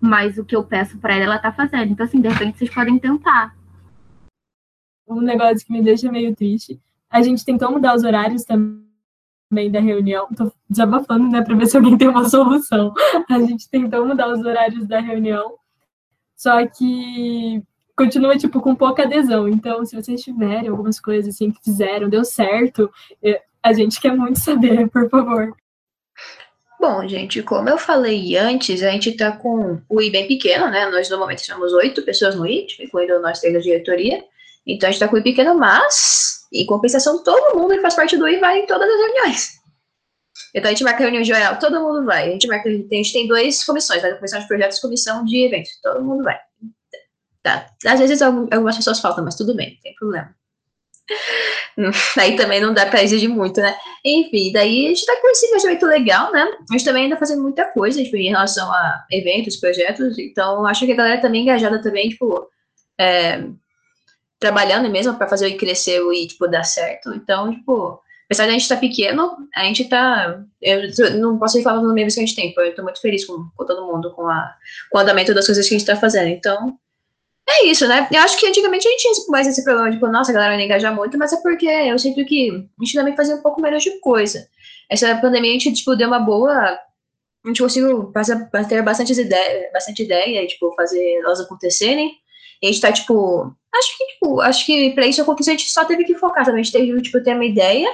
[0.00, 1.92] Mas o que eu peço para ela, ela está fazendo.
[1.92, 3.56] Então, assim, de repente vocês podem tentar.
[5.06, 6.80] Um negócio que me deixa meio triste.
[7.10, 10.28] A gente tentou mudar os horários também da reunião.
[10.36, 12.92] Tô desabafando, né, para ver se alguém tem uma solução.
[13.28, 15.58] A gente tentou mudar os horários da reunião
[16.38, 17.60] só que
[17.96, 19.48] continua, tipo, com pouca adesão.
[19.48, 22.88] Então, se vocês tiverem algumas coisas assim que fizeram, deu certo,
[23.20, 25.52] é, a gente quer muito saber, por favor.
[26.80, 30.88] Bom, gente, como eu falei antes, a gente tá com o I bem pequeno, né?
[30.88, 34.24] Nós normalmente somos oito pessoas no I, incluindo nós três da diretoria.
[34.64, 37.94] Então a gente tá com o I pequeno, mas, em compensação, todo mundo que faz
[37.94, 39.58] parte do I vai em todas as reuniões.
[40.54, 42.28] Então a gente marca reunião geral, todo mundo vai.
[42.28, 45.46] A gente marca, a gente tem duas comissões, a comissão de projetos e comissão de
[45.46, 45.80] eventos.
[45.82, 46.38] Todo mundo vai.
[47.42, 47.66] Tá.
[47.86, 50.34] Às vezes algumas pessoas faltam, mas tudo bem, não tem problema.
[52.18, 53.76] Aí também não dá pra exigir muito, né?
[54.04, 56.42] Enfim, daí a gente tá com esse engajamento legal, né?
[56.68, 60.18] A gente também ainda fazendo muita coisa, tipo, em relação a eventos, projetos.
[60.18, 62.48] Então, acho que a galera também engajada também, tipo,
[63.00, 63.44] é,
[64.40, 67.12] trabalhando mesmo para fazer o crescer e, tipo, dar certo.
[67.14, 70.42] Então, tipo, apesar de a gente estar tá pequeno, a gente está.
[70.60, 70.82] Eu
[71.18, 73.64] não posso falando no mesmo que a gente tem, eu estou muito feliz com, com,
[73.64, 74.52] todo mundo, com, a,
[74.90, 76.28] com o andamento das coisas que a gente está fazendo.
[76.28, 76.76] Então,
[77.50, 78.08] é isso, né?
[78.10, 80.62] Eu acho que antigamente a gente tinha mais esse problema tipo, nossa, a galera não
[80.62, 83.82] engajar muito, mas é porque eu sinto que a gente também fazia um pouco menos
[83.82, 84.46] de coisa.
[84.90, 86.52] Essa pandemia a gente, tipo, deu uma boa.
[86.52, 88.12] A gente conseguiu
[88.68, 92.12] ter bastante ideia, bastante ideia e, tipo, fazer elas acontecerem.
[92.62, 93.54] E a gente tá, tipo.
[93.74, 96.60] Acho que, tipo, acho que pra isso acontecer a gente só teve que focar também.
[96.60, 97.88] A gente teve, tipo, ter uma ideia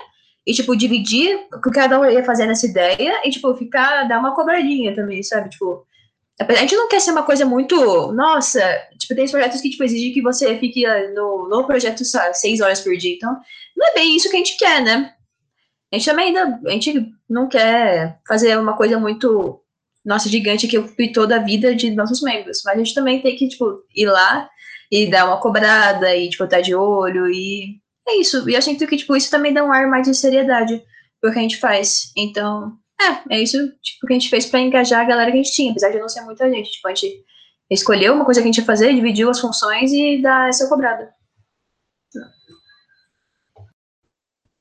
[0.47, 4.19] e, tipo, dividir o que cada um ia fazer nessa ideia e, tipo, ficar, dar
[4.19, 5.51] uma cobradinha também, sabe?
[5.51, 5.87] Tipo,
[6.41, 8.61] a gente não quer ser uma coisa muito, nossa,
[8.99, 12.97] tipo, tem projetos que, tipo, exigem que você fique no, no projeto seis horas por
[12.97, 13.39] dia, então,
[13.77, 15.15] não é bem isso que a gente quer, né?
[15.93, 19.61] A gente também ainda, a gente não quer fazer uma coisa muito,
[20.05, 23.37] nossa, gigante que ocupe toda a vida de nossos membros, mas a gente também tem
[23.37, 24.51] que, tipo, ir lá
[24.91, 28.49] e dar uma cobrada e, tipo, estar tá de olho e é isso.
[28.49, 30.83] E eu sinto que, tipo, isso também dá um ar mais de seriedade
[31.21, 32.13] pro que a gente faz.
[32.17, 35.43] Então, é, é isso tipo, que a gente fez para engajar a galera que a
[35.43, 36.71] gente tinha, apesar de não ser muita gente.
[36.71, 37.25] Tipo, a gente
[37.71, 41.13] escolheu uma coisa que a gente ia fazer, dividiu as funções e dá essa cobrada.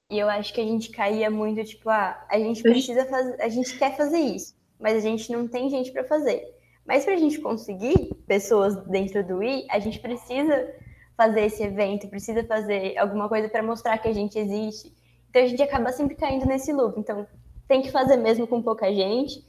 [0.09, 3.49] E eu acho que a gente caía muito, tipo, ah, a gente precisa fazer, a
[3.49, 6.43] gente quer fazer isso, mas a gente não tem gente para fazer.
[6.85, 10.71] Mas para a gente conseguir pessoas dentro do I, a gente precisa
[11.15, 14.93] fazer esse evento, precisa fazer alguma coisa para mostrar que a gente existe.
[15.29, 16.99] Então a gente acaba sempre caindo nesse loop.
[16.99, 17.25] Então
[17.67, 19.43] tem que fazer mesmo com pouca gente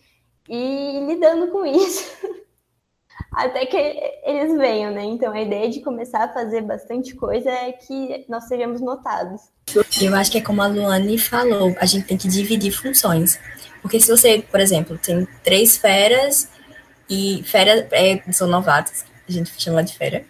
[0.48, 2.11] e lidando com isso.
[3.33, 3.77] Até que
[4.24, 5.05] eles venham, né?
[5.05, 9.42] Então a ideia de começar a fazer bastante coisa é que nós sejamos notados.
[10.00, 13.38] Eu acho que é como a Luane falou, a gente tem que dividir funções.
[13.83, 16.48] Porque se você, por exemplo, tem três feras
[17.09, 20.24] e fera é, são novatos, a gente chama de fera,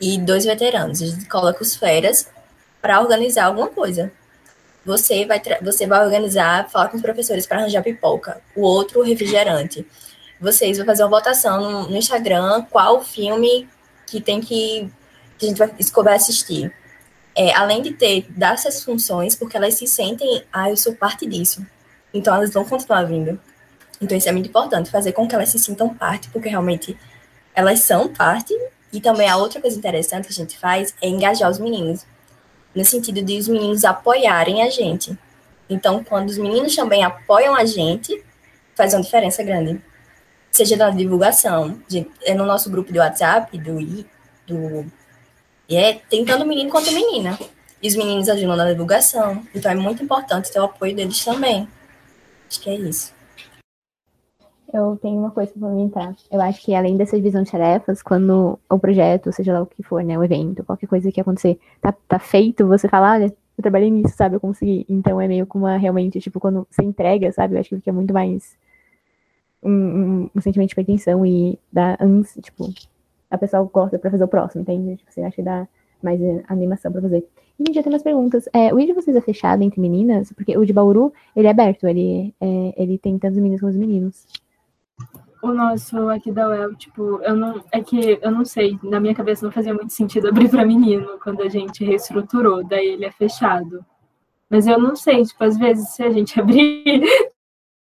[0.00, 1.02] e dois veteranos.
[1.02, 2.28] A gente coloca os feras
[2.80, 4.12] para organizar alguma coisa.
[4.88, 9.86] Você vai, você vai organizar, falar com os professores para arranjar pipoca, o outro refrigerante.
[10.40, 13.68] Vocês vão fazer uma votação no, no Instagram qual filme
[14.06, 14.90] que tem que,
[15.36, 15.70] que a gente vai,
[16.04, 16.72] vai assistir.
[17.36, 21.66] É, além de ter dessas funções, porque elas se sentem, ah, eu sou parte disso.
[22.14, 23.38] Então elas vão continuar vindo.
[24.00, 26.96] Então isso é muito importante, fazer com que elas se sintam parte, porque realmente
[27.54, 28.54] elas são parte
[28.90, 32.06] e também a outra coisa interessante que a gente faz é engajar os meninos,
[32.78, 35.18] no sentido de os meninos apoiarem a gente.
[35.68, 38.24] Então, quando os meninos também apoiam a gente,
[38.76, 39.82] faz uma diferença grande.
[40.50, 44.06] Seja na divulgação, de, é no nosso grupo de WhatsApp, do,
[44.46, 44.86] do
[45.68, 47.36] e é tentando menino quanto menina.
[47.82, 49.44] E os meninos ajudam na divulgação.
[49.52, 51.68] Então é muito importante ter o apoio deles também.
[52.48, 53.12] Acho que é isso.
[54.72, 56.14] Eu tenho uma coisa para comentar.
[56.30, 59.82] Eu acho que além dessa divisão de tarefas, quando o projeto, seja lá o que
[59.82, 63.62] for, né, o evento, qualquer coisa que acontecer, tá, tá feito, você fala, olha, eu
[63.62, 64.84] trabalhei nisso, sabe, eu consegui.
[64.88, 67.92] Então é meio como uma, realmente, tipo, quando você entrega, sabe, eu acho que fica
[67.92, 68.56] muito mais
[69.62, 72.68] um, um, um sentimento de pretensão e dá ânsia, tipo,
[73.30, 74.96] a pessoa gosta pra fazer o próximo, entende?
[74.96, 75.66] Tipo, você acha que dá
[76.02, 77.26] mais eh, animação pra fazer.
[77.58, 78.48] E já tem umas perguntas.
[78.52, 80.32] É, o de vocês é fechado entre meninas?
[80.32, 83.76] Porque o de Bauru, ele é aberto, ele, é, ele tem tantos meninos como os
[83.76, 84.26] meninos
[85.42, 87.62] o nosso aqui da UEL, tipo, eu não.
[87.72, 91.18] É que eu não sei, na minha cabeça não fazia muito sentido abrir para menino
[91.22, 93.84] quando a gente reestruturou, daí ele é fechado.
[94.50, 97.02] Mas eu não sei, tipo, às vezes se a gente abrir,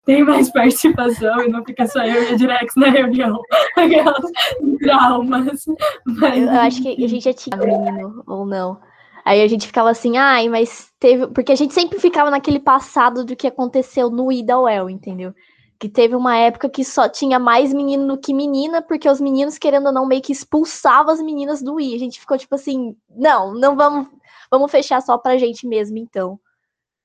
[0.06, 3.42] tem mais participação e não fica só eu e a Direx na reunião.
[3.76, 4.32] Aquelas
[4.80, 5.66] traumas.
[6.06, 6.44] Mas...
[6.44, 8.80] Eu acho que a gente já tinha menino, ou não.
[9.24, 11.28] Aí a gente ficava assim, ai, mas teve.
[11.28, 15.34] Porque a gente sempre ficava naquele passado do que aconteceu no Ida Well, entendeu?
[15.82, 19.58] Que teve uma época que só tinha mais menino do que menina, porque os meninos,
[19.58, 21.96] querendo ou não, meio que expulsavam as meninas do I.
[21.96, 24.08] A gente ficou tipo assim, não, não vamos,
[24.52, 26.40] vamos fechar só pra gente mesmo, então.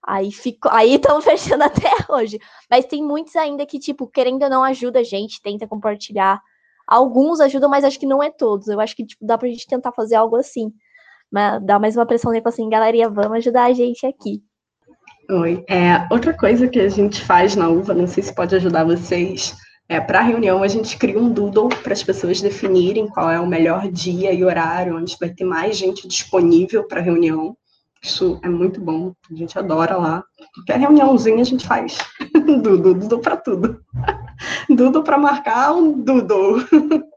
[0.07, 2.39] Aí ficou, aí estamos fechando até hoje.
[2.71, 6.43] Mas tem muitos ainda que, tipo, querendo ou não, ajuda a gente, tenta compartilhar.
[6.87, 8.69] Alguns ajudam, mas acho que não é todos.
[8.69, 10.71] Eu acho que tipo, dá pra gente tentar fazer algo assim.
[11.33, 14.43] Mas dá mais uma pressão tipo assim, galerinha, vamos ajudar a gente aqui.
[15.29, 15.65] Oi.
[15.69, 19.57] É, outra coisa que a gente faz na UVA, não sei se pode ajudar vocês,
[19.89, 23.41] é para a reunião a gente cria um doodle para as pessoas definirem qual é
[23.41, 27.57] o melhor dia e horário onde vai ter mais gente disponível para a reunião.
[28.01, 30.23] Isso é muito bom, a gente adora lá.
[30.55, 31.99] Qualquer reuniãozinha a gente faz.
[32.63, 33.81] doodle, doodle para tudo.
[34.71, 36.65] doodle para marcar um doodle.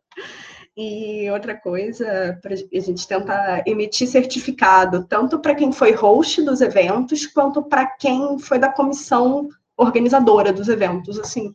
[0.82, 7.28] E outra coisa, a gente tenta emitir certificado, tanto para quem foi host dos eventos,
[7.28, 11.20] quanto para quem foi da comissão organizadora dos eventos.
[11.20, 11.48] Assim,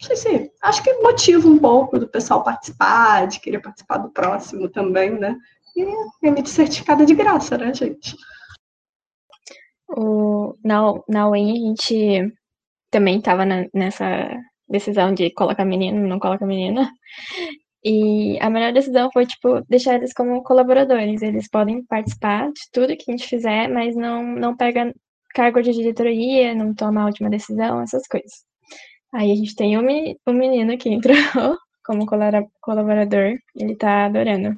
[0.00, 4.08] não sei se, acho que motiva um pouco do pessoal participar, de querer participar do
[4.08, 5.36] próximo também, né?
[5.76, 8.16] E emitir certificado de graça, né, gente?
[9.86, 12.34] O, na, na UEM a gente
[12.90, 14.34] também estava nessa
[14.66, 16.90] decisão de colocar menino, não coloca menina.
[17.84, 21.20] E a melhor decisão foi, tipo, deixar eles como colaboradores.
[21.20, 24.94] Eles podem participar de tudo que a gente fizer, mas não, não pega
[25.34, 28.44] cargo de diretoria, não toma a última decisão, essas coisas.
[29.12, 31.16] Aí a gente tem um menino que entrou
[31.84, 34.56] como colaborador, ele tá adorando.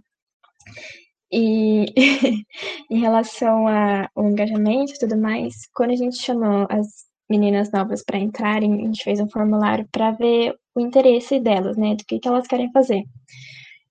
[1.33, 1.87] E
[2.91, 3.67] em relação
[4.15, 6.87] ao engajamento e tudo mais, quando a gente chamou as
[7.29, 11.95] meninas novas para entrarem, a gente fez um formulário para ver o interesse delas, né,
[11.95, 13.05] do que, que elas querem fazer.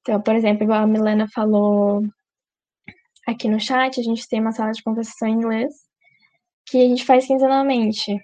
[0.02, 2.04] Então, por exemplo, igual a Milena falou
[3.26, 5.74] aqui no chat, a gente tem uma sala de conversação em inglês
[6.66, 8.18] que a gente faz quinzenalmente.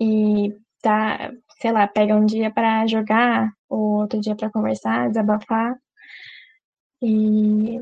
[0.00, 5.76] E tá, sei lá, pega um dia para jogar, ou outro dia para conversar, desabafar.
[7.02, 7.80] E,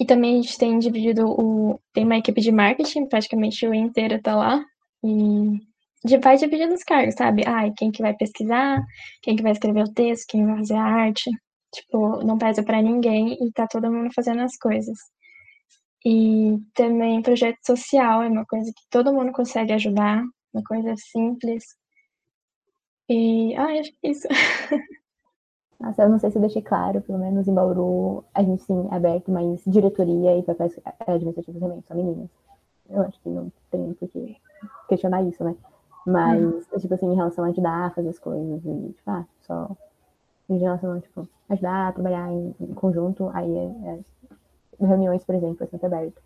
[0.00, 1.80] e também a gente tem dividido o.
[1.92, 4.64] Tem uma equipe de marketing, praticamente o inteiro tá lá.
[5.02, 7.44] E vai dividindo os cargos, sabe?
[7.46, 8.82] Ai, quem que vai pesquisar,
[9.22, 11.30] quem que vai escrever o texto, quem vai fazer a arte.
[11.72, 14.98] Tipo, não pesa para ninguém e tá todo mundo fazendo as coisas.
[16.04, 21.64] E também projeto social é uma coisa que todo mundo consegue ajudar, uma coisa simples.
[23.08, 24.28] E, ai, acho que é isso.
[25.78, 28.88] Nossa, eu não sei se eu deixei claro, pelo menos em Bauru, a gente sim
[28.90, 32.28] é aberto, mas diretoria e papéis administrativos também são meninas.
[32.88, 34.36] Eu acho que não tem por que
[34.90, 35.56] questionar isso, né?
[36.06, 36.78] Mas, uhum.
[36.78, 39.76] tipo assim, em relação a ajudar a fazer as coisas e, tipo, ah, só
[40.48, 44.00] em relação a, tipo, ajudar a trabalhar em, em conjunto, aí é,
[44.80, 46.20] é, reuniões, por exemplo, é sempre aberto.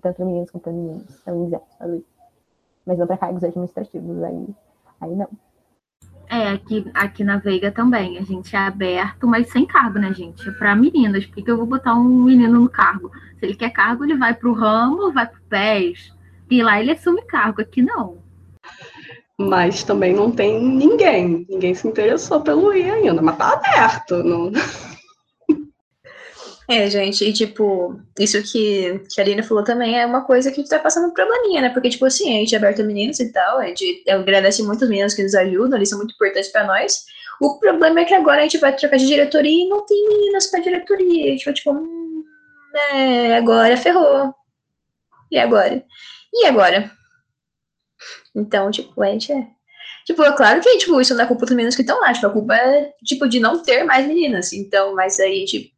[0.00, 2.04] Tanto meninos quanto meninos, então quiser fazer
[2.86, 4.46] Mas não para cargos administrativos, aí,
[5.00, 5.28] aí não.
[6.30, 10.46] É, aqui, aqui na Veiga também, a gente é aberto, mas sem cargo, né, gente?
[10.46, 13.10] É para meninas, porque eu vou botar um menino no cargo.
[13.38, 16.14] Se ele quer cargo, ele vai para o ramo, vai para o PES,
[16.50, 18.18] e lá ele assume cargo, aqui não.
[19.38, 21.46] Mas também não tem ninguém.
[21.48, 24.22] Ninguém se interessou pelo I ainda, mas tá aberto.
[24.22, 24.50] Não...
[26.70, 30.60] É, gente, e tipo, isso que, que a Aline falou também é uma coisa que
[30.60, 31.70] a gente tá passando um probleminha, né?
[31.70, 34.82] Porque, tipo assim, a gente é aberto a meninos e tal, a gente agradece muito
[34.82, 37.06] os meninos que nos ajudam, eles são muito importantes pra nós.
[37.40, 40.48] O problema é que agora a gente vai trocar de diretoria e não tem meninas
[40.48, 41.24] pra diretoria.
[41.24, 42.22] A gente vai, tipo, hum,
[42.92, 44.34] é, agora ferrou.
[45.30, 45.82] E agora?
[46.32, 46.90] E agora?
[48.34, 49.46] Então, tipo, a gente é.
[50.06, 52.26] Tipo, é claro que, tipo, isso não é culpa dos meninos que estão lá, tipo,
[52.26, 54.52] a culpa é, tipo, de não ter mais meninas.
[54.52, 55.74] Então, mas aí, tipo,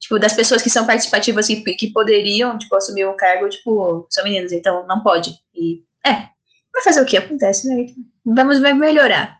[0.00, 4.24] tipo das pessoas que são participativas e que poderiam, tipo, assumir um cargo, tipo, são
[4.24, 5.38] meninas, então não pode.
[5.54, 6.28] E, é,
[6.74, 7.16] Vai fazer o que?
[7.16, 7.86] Acontece, né?
[8.24, 9.38] Vamos melhorar.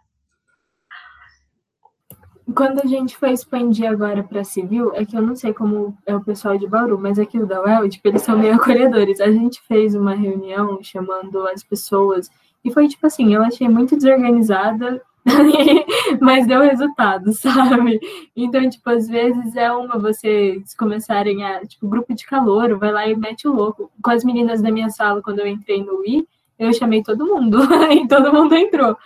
[2.54, 6.14] Quando a gente foi expandir agora para civil, é que eu não sei como é
[6.14, 9.20] o pessoal de Bauru, mas aqui o da UEL, tipo, eles são meio acolhedores.
[9.20, 12.30] A gente fez uma reunião chamando as pessoas
[12.64, 15.02] e foi tipo assim, eu achei muito desorganizada,
[16.20, 17.98] mas deu resultado, sabe?
[18.36, 23.06] Então, tipo, às vezes é uma vocês começarem a, tipo, grupo de calor, vai lá
[23.06, 23.90] e mete o louco.
[24.02, 26.26] Com as meninas da minha sala, quando eu entrei no I,
[26.58, 27.58] eu chamei todo mundo,
[27.90, 28.96] e todo mundo entrou.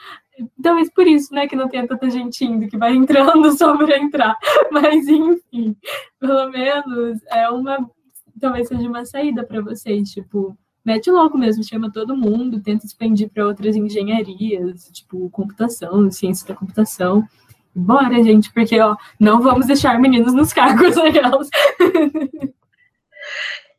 [0.63, 3.99] Talvez por isso, né, que não tenha tanta gente indo, que vai entrando só para
[3.99, 4.37] entrar.
[4.71, 5.77] Mas, enfim,
[6.19, 7.89] pelo menos é uma.
[8.41, 13.29] Talvez seja uma saída para vocês, tipo, mete louco mesmo, chama todo mundo, tenta expandir
[13.31, 17.27] para outras engenharias, tipo, computação, ciência da computação.
[17.75, 21.49] Bora, gente, porque, ó, não vamos deixar meninos nos cargos, aquelas.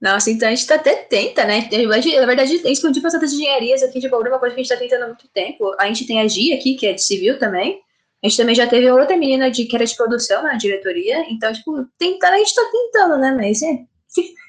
[0.01, 1.67] Nossa, então a gente tá até tenta, né?
[1.71, 4.79] Na verdade, explodir para outras engenharias aqui de Bauru uma coisa que a gente tá
[4.79, 5.75] tentando há muito tempo.
[5.77, 7.81] A gente tem a Gia aqui, que é de civil também.
[8.23, 11.25] A gente também já teve outra menina de, que era de produção na diretoria.
[11.29, 13.31] Então, tipo, tentando, a gente tá tentando, né?
[13.31, 13.79] Mas é.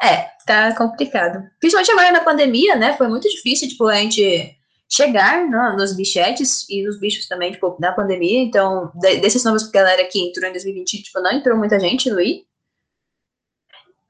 [0.00, 1.42] É, tá complicado.
[1.58, 2.94] Principalmente agora na pandemia, né?
[2.98, 4.54] Foi muito difícil, tipo, a gente
[4.88, 8.42] chegar no, nos bichetes e nos bichos também, tipo, da pandemia.
[8.42, 12.20] Então, de, desses novos galera que entrou em 2020, tipo, não entrou muita gente no
[12.20, 12.44] I.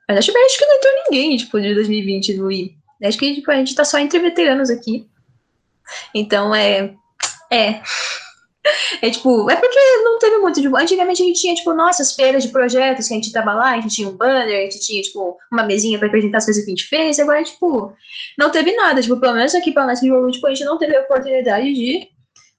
[0.09, 2.77] Mas acho, acho que não entrou ninguém, tipo, de 2020 no I.
[3.03, 5.09] Acho que tipo, a gente tá só entre veteranos aqui.
[6.15, 6.95] Então é.
[7.51, 7.81] É.
[9.01, 10.61] É tipo, é porque não teve muito.
[10.61, 13.73] Tipo, antigamente a gente tinha, tipo, nossas feiras de projetos que a gente tava lá,
[13.73, 16.65] a gente tinha um banner, a gente tinha, tipo, uma mesinha pra apresentar as coisas
[16.65, 17.19] que a gente fez.
[17.19, 17.93] Agora, tipo,
[18.39, 19.01] não teve nada.
[19.01, 22.09] Tipo, pelo menos aqui pra nós que tipo, a gente não teve a oportunidade de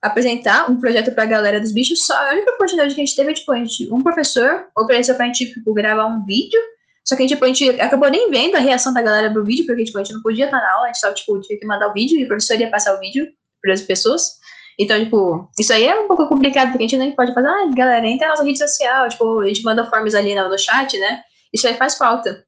[0.02, 2.06] apresentar um projeto pra galera dos bichos.
[2.06, 5.26] Só a única oportunidade que a gente teve, tipo, a gente, um professor ofereceu pra
[5.26, 6.60] gente, tipo, gravar um vídeo
[7.08, 9.86] só que, tipo, a gente acabou nem vendo a reação da galera do vídeo, porque,
[9.86, 11.88] tipo, a gente não podia estar na aula, a gente só, tipo, tinha que mandar
[11.88, 13.30] o vídeo e o professor ia passar o vídeo
[13.62, 14.34] para as pessoas.
[14.78, 17.72] Então, tipo, isso aí é um pouco complicado, porque a gente nem pode fazer, ah,
[17.74, 21.00] galera, entra na nossa rede social, tipo, a gente manda formas ali no, no chat,
[21.00, 21.22] né?
[21.54, 22.46] Isso aí faz falta.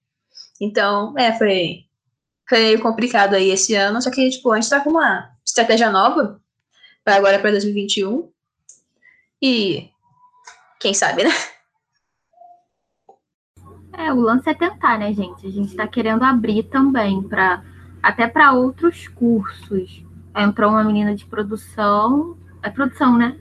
[0.60, 1.86] Então, é, foi,
[2.50, 6.38] foi complicado aí esse ano, só que, tipo, a gente tá com uma estratégia nova
[7.02, 8.30] para agora para 2021.
[9.42, 9.90] E
[10.82, 11.32] quem sabe, né?
[14.00, 15.46] É, o lance é tentar, né, gente?
[15.46, 17.62] A gente está querendo abrir também para
[18.02, 20.06] até para outros cursos.
[20.34, 23.36] Entrou uma menina de produção, é produção, né?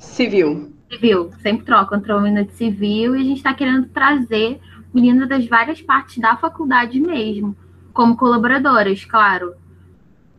[0.00, 0.72] Civil.
[0.90, 1.94] Civil, sempre troca.
[1.94, 4.60] Entrou uma menina de civil e a gente está querendo trazer
[4.92, 7.56] meninas das várias partes da faculdade mesmo,
[7.92, 9.54] como colaboradoras, claro,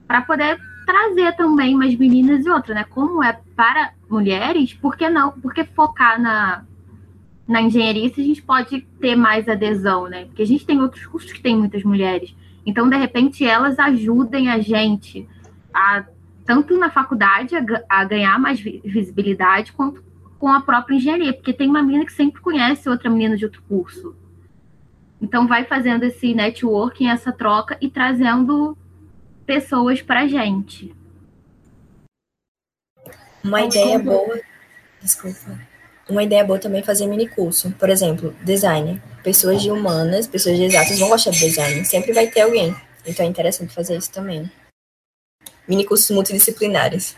[0.05, 2.83] para poder trazer também umas meninas e outras, né?
[2.83, 5.31] Como é para mulheres, por que não?
[5.31, 6.65] Por que focar na
[7.47, 10.25] na engenharia se a gente pode ter mais adesão, né?
[10.25, 12.33] Porque a gente tem outros cursos que tem muitas mulheres.
[12.65, 15.27] Então, de repente, elas ajudem a gente
[15.73, 16.05] a
[16.45, 20.03] tanto na faculdade a, a ganhar mais visibilidade quanto
[20.37, 23.61] com a própria engenharia, porque tem uma menina que sempre conhece outra menina de outro
[23.67, 24.15] curso.
[25.21, 28.77] Então, vai fazendo esse networking, essa troca e trazendo
[29.45, 30.93] pessoas para a gente.
[33.41, 34.39] Uma ideia boa.
[35.01, 35.72] Desculpa
[36.09, 37.71] uma ideia boa também é fazer mini curso.
[37.79, 39.01] Por exemplo, design.
[39.23, 41.85] Pessoas de humanas, pessoas de exatas vão gostar de design.
[41.85, 42.75] Sempre vai ter alguém.
[43.05, 44.51] Então é interessante fazer isso também.
[45.67, 47.15] Mini cursos multidisciplinares.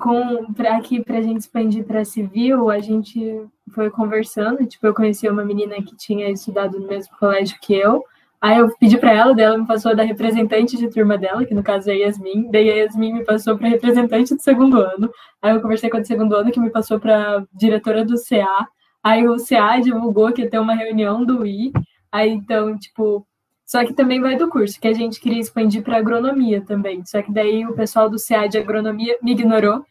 [0.00, 4.66] Com, pra, aqui, para a gente expandir para civil, a gente foi conversando.
[4.66, 8.04] Tipo, eu conheci uma menina que tinha estudado no mesmo colégio que eu.
[8.42, 11.62] Aí eu pedi para ela, dela me passou da representante de turma dela, que no
[11.62, 15.08] caso é a Yasmin, daí a Yasmin me passou para representante do segundo ano.
[15.40, 18.66] Aí eu conversei com a do segundo ano, que me passou para diretora do CA.
[19.00, 21.72] Aí o CA divulgou que ia ter uma reunião do I.
[22.10, 23.24] Aí então, tipo,
[23.64, 27.04] só que também vai do curso, que a gente queria expandir para agronomia também.
[27.06, 29.84] Só que daí o pessoal do CA de agronomia me ignorou.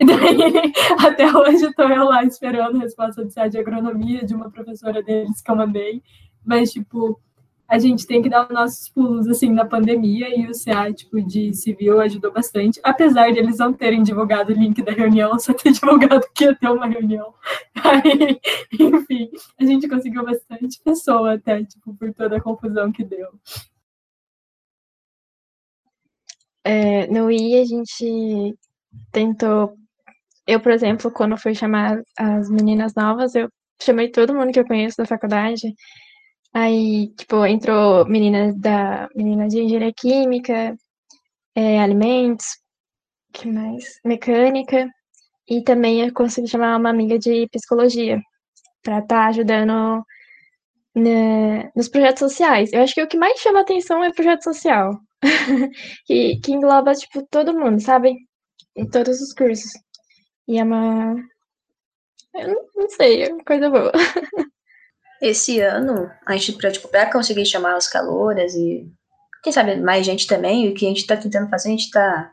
[0.00, 0.72] E daí,
[1.06, 5.02] até hoje, estou eu lá esperando a resposta do CA de agronomia de uma professora
[5.02, 6.02] deles que eu mandei.
[6.42, 7.20] Mas, tipo,
[7.68, 11.20] a gente tem que dar os nossos pulos, assim, na pandemia, e o CA, tipo,
[11.20, 15.52] de civil ajudou bastante, apesar de eles não terem divulgado o link da reunião, só
[15.52, 17.34] ter divulgado que ia ter uma reunião.
[17.74, 18.40] Aí,
[18.72, 19.30] enfim,
[19.60, 23.28] a gente conseguiu bastante pessoa até, tipo, por toda a confusão que deu.
[26.64, 28.56] É, no I, a gente
[29.12, 29.76] tentou...
[30.46, 33.50] Eu, por exemplo, quando fui chamar as meninas novas, eu
[33.82, 35.74] chamei todo mundo que eu conheço da faculdade,
[36.52, 40.76] Aí, tipo, entrou meninas da menina de engenharia química,
[41.54, 42.46] é, alimentos,
[43.32, 44.00] que mais?
[44.04, 44.88] Mecânica.
[45.48, 48.20] E também eu consegui chamar uma amiga de psicologia
[48.82, 50.04] para estar tá ajudando
[50.94, 52.72] né, nos projetos sociais.
[52.72, 54.98] Eu acho que o que mais chama atenção é projeto social.
[56.06, 58.14] que, que engloba, tipo, todo mundo, sabe?
[58.76, 59.70] Em todos os cursos.
[60.48, 61.14] E é uma.
[62.34, 63.92] Eu não sei, é uma coisa boa.
[65.20, 68.86] Esse ano, a gente, pra, tipo, pra conseguir chamar as caloras e
[69.42, 72.32] quem sabe mais gente também, o que a gente tá tentando fazer, a gente tá.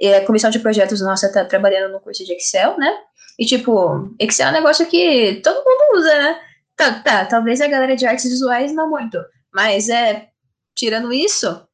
[0.00, 2.92] é, A comissão de projetos nossa tá trabalhando no curso de Excel, né?
[3.38, 6.40] E, tipo, Excel é um negócio que todo mundo usa, né?
[6.76, 9.18] Tá, tá, talvez a galera de artes visuais não muito.
[9.52, 10.28] Mas é.
[10.76, 11.64] Tirando isso,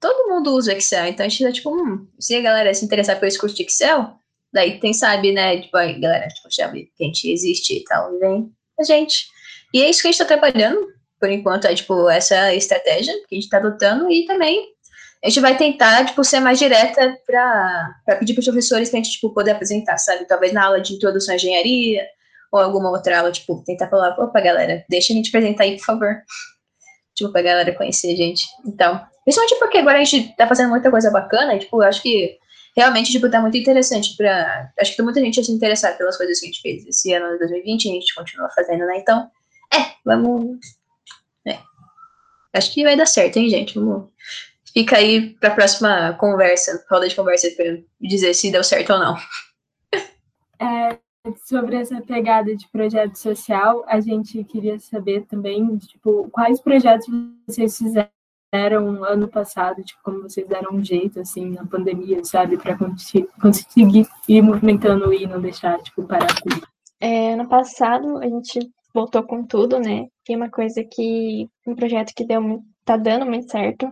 [0.00, 1.06] todo mundo usa Excel.
[1.06, 3.64] Então a gente tá tipo, hum, se a galera se interessar por esse curso de
[3.64, 4.12] Excel,
[4.52, 5.60] daí quem sabe, né?
[5.60, 9.26] Tipo, a galera, tipo, sabe que a gente existe e tal, vem a gente.
[9.72, 10.86] E é isso que a gente tá trabalhando,
[11.20, 14.66] por enquanto, é tipo essa estratégia que a gente tá adotando e também
[15.22, 19.10] a gente vai tentar, tipo, ser mais direta para pedir para os professores pra gente,
[19.10, 20.26] tipo, poder apresentar, sabe?
[20.26, 22.06] Talvez na aula de introdução à engenharia
[22.52, 25.84] ou alguma outra aula, tipo, tentar falar, opa, galera, deixa a gente apresentar aí, por
[25.84, 26.22] favor.
[27.16, 28.46] Tipo, pra galera conhecer a gente.
[28.64, 32.38] Então, principalmente porque agora a gente tá fazendo muita coisa bacana, tipo, eu acho que
[32.76, 34.70] realmente, tipo, tá muito interessante pra...
[34.78, 37.12] Acho que tem muita gente a se interessar pelas coisas que a gente fez esse
[37.12, 38.98] ano de 2020 e a gente continua fazendo, né?
[38.98, 39.28] Então,
[39.72, 40.58] é, vamos...
[41.46, 41.58] É.
[42.52, 43.78] Acho que vai dar certo, hein, gente?
[43.78, 44.08] Vamos...
[44.72, 49.16] Fica aí pra próxima conversa, roda de conversa pra dizer se deu certo ou não.
[50.60, 50.98] É,
[51.44, 57.06] sobre essa pegada de projeto social, a gente queria saber também, tipo, quais projetos
[57.46, 62.76] vocês fizeram ano passado, tipo, como vocês deram um jeito, assim, na pandemia, sabe, para
[63.40, 66.66] conseguir ir movimentando e não deixar, tipo, parar tudo.
[67.00, 68.58] É, ano passado a gente
[68.98, 70.08] voltou com tudo, né?
[70.24, 73.88] Tem uma coisa que, um projeto que deu, tá dando muito certo,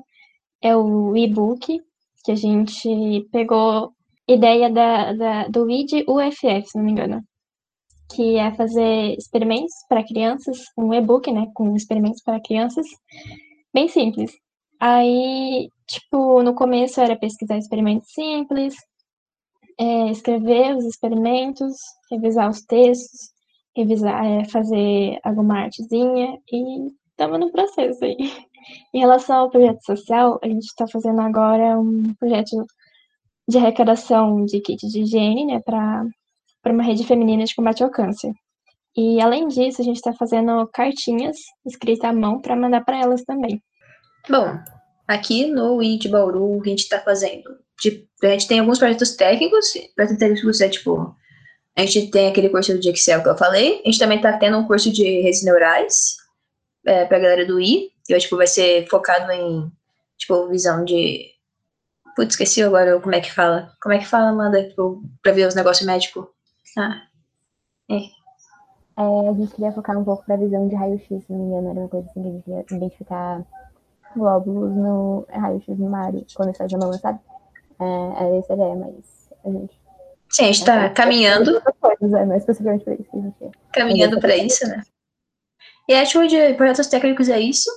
[0.61, 1.81] é o e-book,
[2.25, 3.93] que a gente pegou
[4.29, 7.23] ideia da, da, do ID UFF, se não me engano,
[8.13, 12.87] que é fazer experimentos para crianças, um e-book, né, com experimentos para crianças,
[13.73, 14.33] bem simples.
[14.81, 18.75] Aí, tipo, no começo era pesquisar experimentos simples,
[19.79, 21.77] é, escrever os experimentos,
[22.11, 23.36] revisar os textos,
[23.77, 28.17] revisar, é, fazer alguma artezinha e estamos no processo aí.
[28.93, 32.67] Em relação ao projeto social, a gente está fazendo agora um projeto
[33.49, 36.03] de arrecadação de kit de higiene, né, para
[36.65, 38.33] uma rede feminina de combate ao câncer.
[38.97, 43.23] E além disso, a gente está fazendo cartinhas escritas à mão para mandar para elas
[43.23, 43.63] também.
[44.29, 44.59] Bom,
[45.07, 47.45] aqui no de Bauru, a gente está fazendo?
[48.23, 51.15] A gente tem alguns projetos técnicos, projetos técnicos é tipo,
[51.77, 54.57] a gente tem aquele curso de Excel que eu falei, a gente também está tendo
[54.57, 56.17] um curso de redes neurais
[56.87, 59.71] é, para a galera do I, que tipo, vai ser focado em,
[60.17, 61.31] tipo, visão de...
[62.15, 63.71] Putz, esqueci agora como é que fala.
[63.83, 66.25] Como é que fala, Amanda, tipo, para ver os negócios médicos?
[66.79, 67.03] Ah,
[67.91, 68.17] é.
[68.99, 71.71] É, a gente queria focar um pouco para visão de raio-x, se não me engano,
[71.71, 73.45] era uma coisa assim que a gente queria identificar
[74.17, 77.21] glóbulos no raio-x no mar, quando está de mão, sabe?
[77.79, 79.86] É, era essa ideia, mas a gente.
[80.37, 81.63] Sim, a gente está caminhando.
[81.81, 83.51] Coisas, é, mas especificamente para isso que a gente quer.
[83.73, 84.83] Caminhando para isso, né?
[85.89, 87.71] E a show de projetos técnicos é isso.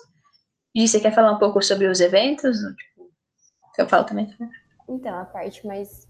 [0.76, 2.58] E você quer falar um pouco sobre os eventos?
[2.58, 3.10] Tipo,
[3.78, 4.36] eu falo também.
[4.90, 6.06] Então, a parte mais.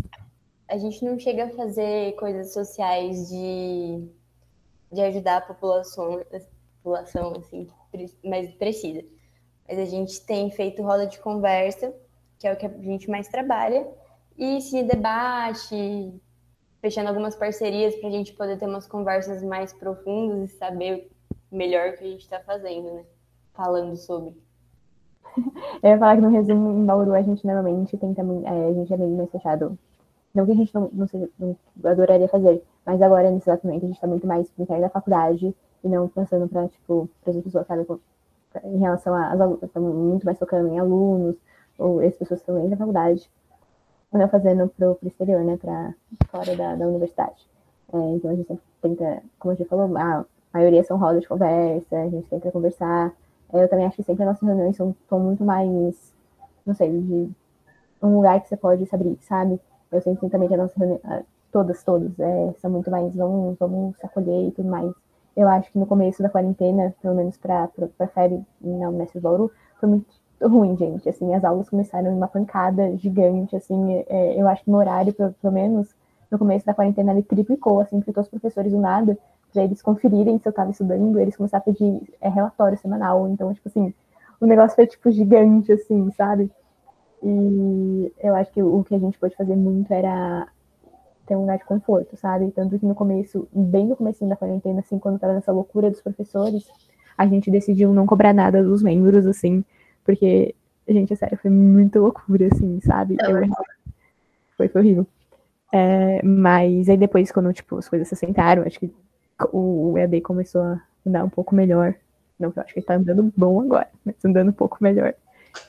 [0.68, 4.10] A gente não chega a fazer coisas sociais de,
[4.92, 6.40] de ajudar a população, a
[6.78, 7.68] população assim,
[8.24, 9.04] mais precisa.
[9.68, 11.94] Mas a gente tem feito roda de conversa,
[12.40, 13.88] que é o que a gente mais trabalha,
[14.36, 16.20] e se debate,
[16.82, 21.12] fechando algumas parcerias para a gente poder ter umas conversas mais profundas e saber
[21.52, 23.04] melhor o que a gente está fazendo, né?
[23.54, 24.36] Falando sobre.
[25.84, 28.94] Eu ia falar que no resumo, em Bauru, a gente normalmente tenta, é, a gente
[28.94, 29.78] é meio mais fechado.
[30.34, 33.84] Não que a gente não, não, seja, não adoraria fazer, mas agora, nesse exato momento,
[33.84, 37.36] a gente está muito mais interno da faculdade e não pensando para, tipo, para as
[37.36, 37.88] outras locais
[38.64, 41.36] em relação às alunas, estamos muito mais focando em alunos,
[41.78, 43.30] ou as pessoas que estão dentro da faculdade,
[44.18, 45.94] não fazendo para o exterior, né, para
[46.30, 47.48] fora da, da universidade.
[47.94, 51.28] É, então a gente sempre tenta, como a gente falou, a maioria são rodas de
[51.28, 53.14] conversa, a gente tenta conversar.
[53.54, 56.14] É, eu também acho que sempre as nossas reuniões são, são muito mais,
[56.66, 57.30] não sei, de
[58.02, 59.60] um lugar que você pode se abrir, sabe?
[59.92, 61.00] Eu sempre também que a nossa reunião,
[61.52, 64.94] todas, todas, é, são muito mais, vamos, vamos se acolher e tudo mais.
[65.36, 69.52] Eu acho que no começo da quarentena, pelo menos para a FEB na Unesp Bauru,
[69.80, 70.06] foi muito
[70.42, 71.08] ruim, gente.
[71.10, 75.34] Assim, as aulas começaram uma pancada gigante, assim, é, eu acho que no horário, pelo,
[75.34, 75.96] pelo menos,
[76.32, 79.18] no começo da quarentena, ele triplicou, assim, porque os professores do nada,
[79.52, 83.28] para eles conferirem se eu estava estudando, eles começaram a pedir é, relatório semanal.
[83.30, 83.94] Então, tipo assim,
[84.40, 86.50] o negócio foi, tipo, gigante, assim, sabe?
[87.22, 90.48] E eu acho que o que a gente pôde fazer muito era
[91.26, 92.50] ter um lugar de conforto, sabe?
[92.52, 96.02] Tanto que no começo, bem no começo da quarentena, assim, quando tava nessa loucura dos
[96.02, 96.66] professores,
[97.18, 99.64] a gente decidiu não cobrar nada dos membros, assim,
[100.04, 100.56] porque
[100.90, 103.16] Gente, é sério, foi muito loucura, assim, sabe?
[103.22, 103.48] Eu-
[104.58, 105.08] foi, foi horrível.
[105.72, 108.92] É, mas aí depois, quando, tipo, as coisas se assentaram, acho que
[109.54, 111.94] o EAD começou a andar um pouco melhor.
[112.40, 115.14] Não que eu acho que ele tá andando bom agora, mas andando um pouco melhor.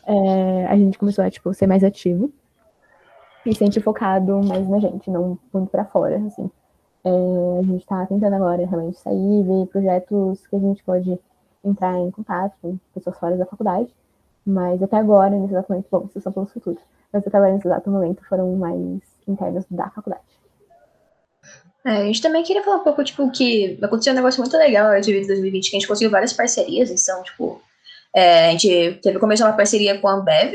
[0.06, 2.32] É, a gente começou a, tipo, ser mais ativo
[3.44, 6.50] e sempre focado mais na gente, não muito pra fora, assim.
[7.04, 7.10] É,
[7.58, 11.18] a gente tá tentando agora realmente sair, ver projetos que a gente pode
[11.62, 13.94] entrar em contato com pessoas fora da faculdade,
[14.50, 16.80] mas até agora, nesse exato momento, bom, são pelos futuros,
[17.12, 20.22] mas até agora, nesse exato momento, foram mais internos da faculdade.
[21.84, 25.00] É, a gente também queria falar um pouco, tipo, que aconteceu um negócio muito legal
[25.00, 27.62] de 2020, que a gente conseguiu várias parcerias, então, tipo,
[28.14, 30.54] é, a gente teve, começou uma parceria com a Ambev,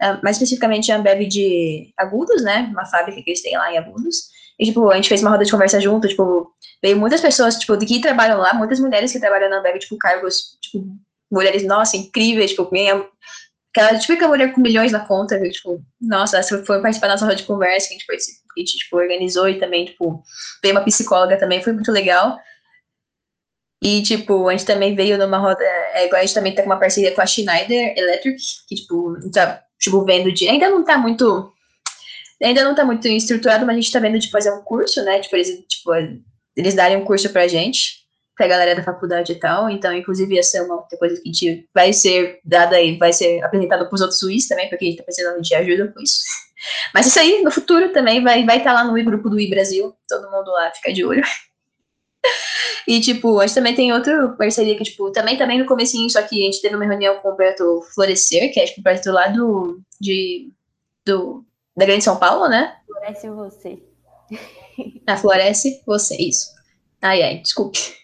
[0.00, 3.78] é, mais especificamente a Ambev de Agudos, né, uma fábrica que eles têm lá em
[3.78, 6.50] Agudos, e, tipo, a gente fez uma roda de conversa junto, tipo,
[6.82, 10.56] veio muitas pessoas, tipo, que trabalham lá, muitas mulheres que trabalham na Ambev, tipo, cargos,
[10.62, 10.86] tipo,
[11.34, 13.06] mulheres, nossa, incríveis, tipo, ganham
[13.74, 15.50] aquela típica mulher com milhões na conta, viu?
[15.50, 18.78] tipo, nossa, essa foi participar da nossa roda de conversa que a gente, a gente
[18.78, 20.22] tipo, organizou e também, tipo,
[20.62, 22.38] veio uma psicóloga também, foi muito legal.
[23.82, 26.78] E, tipo, a gente também veio numa roda, é a gente também tá com uma
[26.78, 31.52] parceria com a Schneider Electric, que, tipo, tá, tipo, vendo de, ainda não tá muito,
[32.42, 35.20] ainda não tá muito estruturado, mas a gente tá vendo de fazer um curso, né,
[35.20, 35.90] tipo, eles, tipo,
[36.56, 38.03] eles darem um curso pra gente,
[38.36, 41.32] pra galera da faculdade e tal, então, inclusive, essa é uma outra coisa que a
[41.32, 44.98] gente vai ser dada aí, vai ser apresentado pros outros Suíços também, porque a gente
[44.98, 46.18] tá precisando de ajuda com isso.
[46.92, 49.48] Mas isso aí, no futuro também, vai estar vai tá lá no grupo do I
[49.48, 51.22] Brasil, todo mundo lá fica de olho.
[52.86, 56.20] E, tipo, a gente também tem outra parceria que, tipo, também, também no comecinho, só
[56.20, 59.28] que a gente teve uma reunião com o Roberto Florescer, que é, tipo, perto lá
[59.28, 60.50] do, de,
[61.04, 61.42] do,
[61.74, 62.76] da Grande São Paulo, né?
[62.92, 63.82] Parece você.
[65.06, 66.52] Na Floresce, você, isso.
[67.00, 68.03] Ai, ai, desculpe.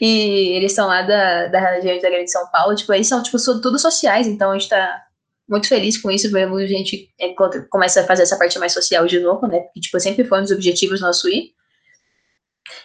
[0.00, 3.38] E eles são lá da, da região da Grande São Paulo, tipo, eles são, tipo,
[3.60, 5.02] todos sociais, então a gente tá
[5.48, 9.06] muito feliz com isso, vemos a gente encontra- começa a fazer essa parte mais social
[9.06, 11.52] de novo, né, porque, tipo, sempre foi um dos objetivos nosso ir.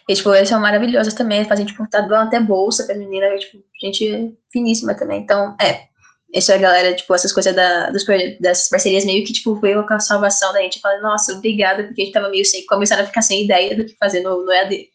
[0.09, 3.57] E, tipo, eles são maravilhosos também, fazem, tipo, tá dando até bolsa pra menina, tipo,
[3.81, 5.87] gente finíssima também, então, é,
[6.33, 8.05] isso é a galera, tipo, essas coisas da, dos,
[8.39, 12.05] das parcerias meio que, tipo, com a salvação da gente, falando, nossa, obrigada, porque a
[12.05, 14.89] gente tava meio sem, começando a ficar sem ideia do que fazer no, no EAD.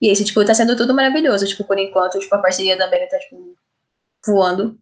[0.00, 3.08] E esse, tipo, tá sendo tudo maravilhoso, tipo, por enquanto, tipo, a parceria da Bega
[3.08, 3.54] tá, tipo,
[4.26, 4.78] voando.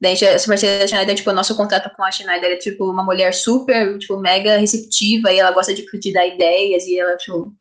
[0.00, 3.04] Daí, essa parceria da Schneider, tipo, o nosso contrato com a Schneider é, tipo, uma
[3.04, 7.54] mulher super, tipo, mega receptiva, e ela gosta de, de dar ideias, e ela, tipo,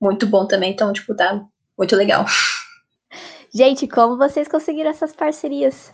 [0.00, 1.40] muito bom também, então, tipo, tá
[1.78, 2.26] muito legal.
[3.54, 5.92] Gente, como vocês conseguiram essas parcerias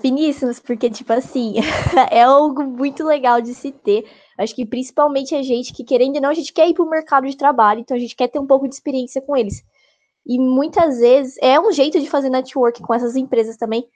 [0.00, 0.60] finíssimas?
[0.60, 1.54] Porque, tipo assim,
[2.10, 4.04] é algo muito legal de se ter.
[4.38, 6.90] Acho que principalmente a gente que, querendo ou não, a gente quer ir para o
[6.90, 9.62] mercado de trabalho, então a gente quer ter um pouco de experiência com eles.
[10.26, 13.86] E muitas vezes é um jeito de fazer network com essas empresas também,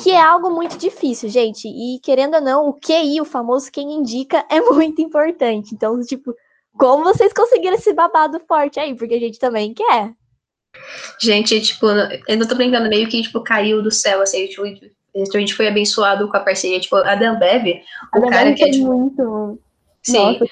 [0.00, 1.66] que é algo muito difícil, gente.
[1.66, 5.74] E querendo ou não, o QI, o famoso quem indica, é muito importante.
[5.74, 6.34] Então, tipo,
[6.78, 8.94] como vocês conseguiram esse babado forte aí?
[8.94, 10.14] Porque a gente também quer.
[11.20, 11.86] Gente, tipo,
[12.28, 14.62] eu não tô brincando, meio que, tipo, caiu do céu, assim, tipo,
[15.14, 17.82] a gente foi abençoado com a parceria, tipo, a Danbev,
[18.12, 19.58] A o cara que é, tipo, muito.
[20.02, 20.44] sim, Nossa.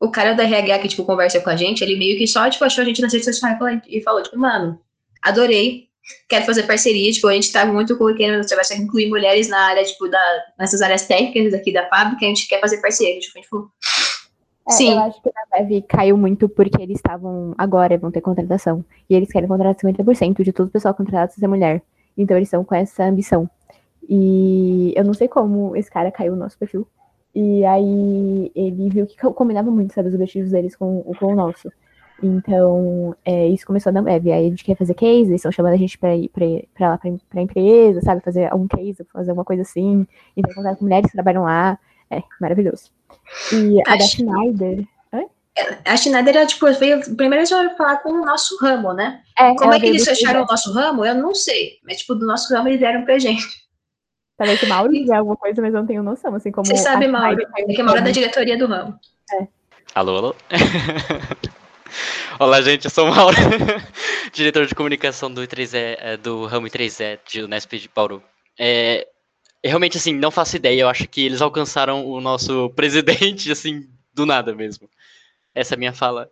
[0.00, 2.64] o cara da RH que, tipo, conversa com a gente, ele meio que só, tipo,
[2.64, 3.58] achou a gente nas redes sociais
[3.88, 4.78] e falou- tipo, mano,
[5.22, 5.88] adorei,
[6.28, 9.58] quero fazer parceria, tipo, a gente tá muito com- querendo, você vai incluir mulheres na
[9.68, 10.20] área, tipo, da,
[10.58, 13.68] nessas áreas técnicas aqui da fábrica, a gente quer fazer parceria, tipo, a gente falou,
[14.68, 17.54] É, sim, Eu acho que na Bev caiu muito porque eles estavam.
[17.58, 18.84] Agora vão ter contratação.
[19.08, 21.82] E eles querem contratar 50% de todo o pessoal contratado ser mulher.
[22.16, 23.50] Então eles estão com essa ambição.
[24.08, 26.86] E eu não sei como esse cara caiu no nosso perfil.
[27.34, 31.26] E aí ele viu que co- combinava muito, sabe, os objetivos deles com, o- com
[31.32, 31.70] o nosso.
[32.22, 34.30] Então, é, isso começou na web.
[34.30, 36.44] Aí a gente quer fazer case, eles estão chamando a gente pra ir pra,
[36.74, 38.20] pra lá pra, pra empresa, sabe?
[38.22, 40.06] Fazer algum case, fazer alguma coisa assim.
[40.36, 41.78] Então, contato com mulheres que trabalham lá.
[42.10, 42.90] É, maravilhoso.
[43.52, 44.84] E a da Acho- Schneider.
[45.84, 49.20] a Schneider, ela, tipo, veio, primeiro eles vão falar com o nosso ramo, né?
[49.38, 51.04] É, Como é que eles do fecharam o nosso ramo?
[51.04, 53.46] Eu não sei, mas, tipo, do nosso ramo eles deram pra gente.
[54.40, 56.34] Talvez o Mauro diga alguma coisa, mas eu não tenho noção.
[56.34, 58.98] Assim como Você sabe, Mauro, é que Mauro é da diretoria do ramo.
[59.94, 60.34] Alô, alô?
[62.40, 63.36] Olá, gente, eu sou o Mauro,
[64.32, 68.22] diretor de comunicação do I3E, é, do ramo I3E de Unesp de Bauru.
[68.58, 69.06] É,
[69.62, 74.24] realmente, assim, não faço ideia, eu acho que eles alcançaram o nosso presidente, assim, do
[74.24, 74.88] nada mesmo.
[75.54, 76.30] Essa é a minha fala.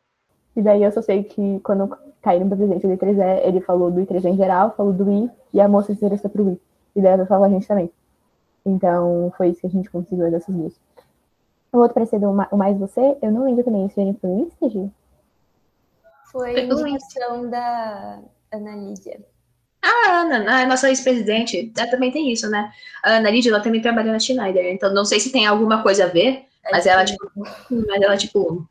[0.57, 4.01] E daí eu só sei que quando caíram pro presidente do I3E, ele falou do
[4.01, 6.59] I3E em geral, falou do I, e a moça se interessou pro I.
[6.97, 7.93] E daí ela falou a gente também.
[8.69, 10.75] Então foi isso que a gente conseguiu dessas duas.
[11.73, 12.03] O outro
[12.33, 14.91] Ma- o Mais Você, eu não lembro também, isso veio pro Insta, Gi?
[16.31, 18.21] Foi Foi indicação da
[18.53, 19.21] Ana Lídia.
[19.83, 22.71] A Ana, a nossa ex-presidente, ela também tem isso, né?
[23.03, 26.05] A Ana Lídia, ela também trabalha na Schneider, então não sei se tem alguma coisa
[26.05, 28.69] a ver, mas ela, tipo, mas ela, tipo,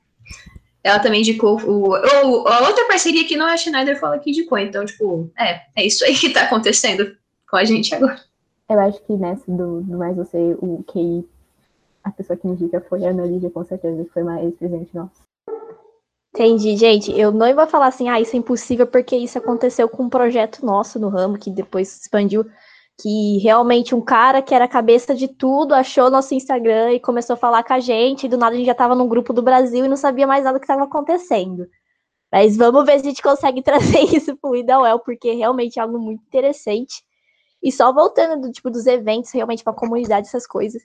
[0.83, 4.29] ela também indicou o, o, a outra parceria que não é a Schneider fala que
[4.29, 7.15] indicou, então, tipo, é, é isso aí que tá acontecendo
[7.49, 8.19] com a gente agora.
[8.69, 11.27] Eu acho que nessa do, do mais você, o QI,
[12.03, 15.27] a pessoa que indica foi a Ana com certeza, que foi mais presente nossa.
[16.35, 17.11] Entendi, gente.
[17.17, 20.65] Eu não ia falar assim, ah, isso é impossível, porque isso aconteceu com um projeto
[20.65, 22.45] nosso no ramo, que depois expandiu,
[23.01, 27.35] que realmente um cara que era a cabeça de tudo achou nosso Instagram e começou
[27.35, 29.41] a falar com a gente, e do nada a gente já estava num grupo do
[29.41, 31.67] Brasil e não sabia mais nada do que estava acontecendo.
[32.31, 35.97] Mas vamos ver se a gente consegue trazer isso pro Idawel, porque realmente é algo
[35.97, 37.06] muito interessante.
[37.61, 40.81] E só voltando do tipo dos eventos, realmente para a comunidade, essas coisas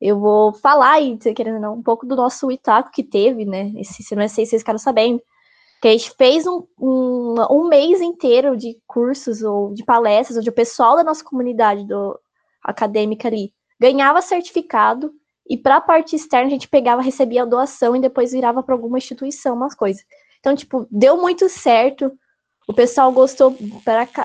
[0.00, 3.72] eu vou falar aí, querendo não, um pouco do nosso Itaco que teve, né?
[3.76, 5.22] Esse, se não sei se vocês ficaram sabendo,
[5.80, 10.50] que a gente fez um, um, um, mês inteiro de cursos ou de palestras, onde
[10.50, 12.18] o pessoal da nossa comunidade do,
[12.62, 15.12] acadêmica ali ganhava certificado
[15.48, 18.74] e para a parte externa a gente pegava, recebia a doação e depois virava para
[18.74, 20.04] alguma instituição, umas coisas.
[20.40, 22.12] Então, tipo, deu muito certo.
[22.66, 23.54] O pessoal gostou,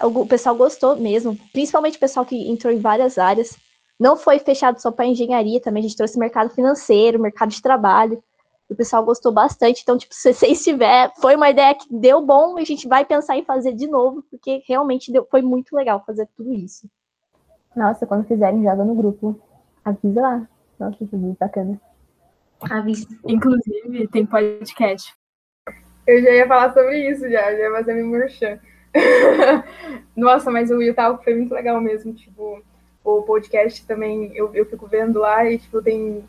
[0.04, 3.58] o pessoal gostou mesmo, principalmente o pessoal que entrou em várias áreas.
[4.00, 8.24] Não foi fechado só para engenharia, também a gente trouxe mercado financeiro, mercado de trabalho.
[8.70, 9.82] O pessoal gostou bastante.
[9.82, 13.04] Então, tipo, se vocês tiver, foi uma ideia que deu bom e a gente vai
[13.04, 16.88] pensar em fazer de novo, porque realmente deu, foi muito legal fazer tudo isso.
[17.76, 19.40] Nossa, quando fizerem, joga no grupo.
[19.84, 20.48] Avisa lá.
[20.80, 21.80] Nossa, isso é muito bacana.
[22.70, 23.08] Avisa.
[23.26, 25.14] Inclusive, tem podcast.
[26.10, 28.58] Eu já ia falar sobre isso, já, já ia fazer meu merchan.
[30.18, 32.64] Nossa, mas o Utah foi muito legal mesmo, tipo,
[33.04, 36.24] o podcast também, eu, eu fico vendo lá e, tipo, tem,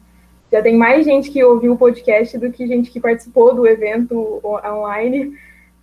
[0.53, 4.39] já tem mais gente que ouviu o podcast do que gente que participou do evento
[4.45, 5.35] online.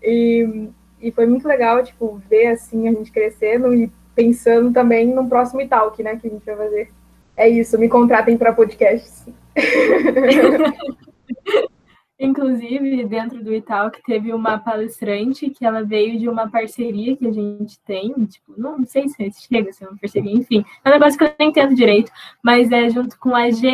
[0.03, 0.69] E,
[1.01, 5.59] e foi muito legal, tipo, ver, assim, a gente crescendo e pensando também no próximo
[5.59, 6.91] Italk, né, que a gente vai fazer.
[7.35, 9.25] É isso, me contratem para podcasts.
[12.19, 17.31] Inclusive, dentro do Italk, teve uma palestrante que ela veio de uma parceria que a
[17.31, 21.17] gente tem, tipo, não sei se chega a ser uma parceria, enfim, é um negócio
[21.17, 22.11] que eu não entendo direito,
[22.41, 23.67] mas é junto com a GE.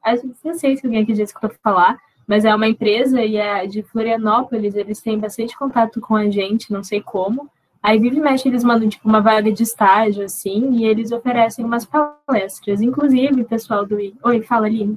[0.00, 0.14] A
[0.44, 3.82] não sei se alguém aqui já escutou falar, mas é uma empresa e é de
[3.82, 7.50] Florianópolis, eles têm bastante contato com a gente, não sei como.
[7.82, 11.64] Aí, vive e mexe, eles mandam, tipo, uma vaga de estágio, assim, e eles oferecem
[11.64, 12.80] umas palestras.
[12.80, 13.96] Inclusive, pessoal do...
[14.22, 14.96] Oi, fala, Aline.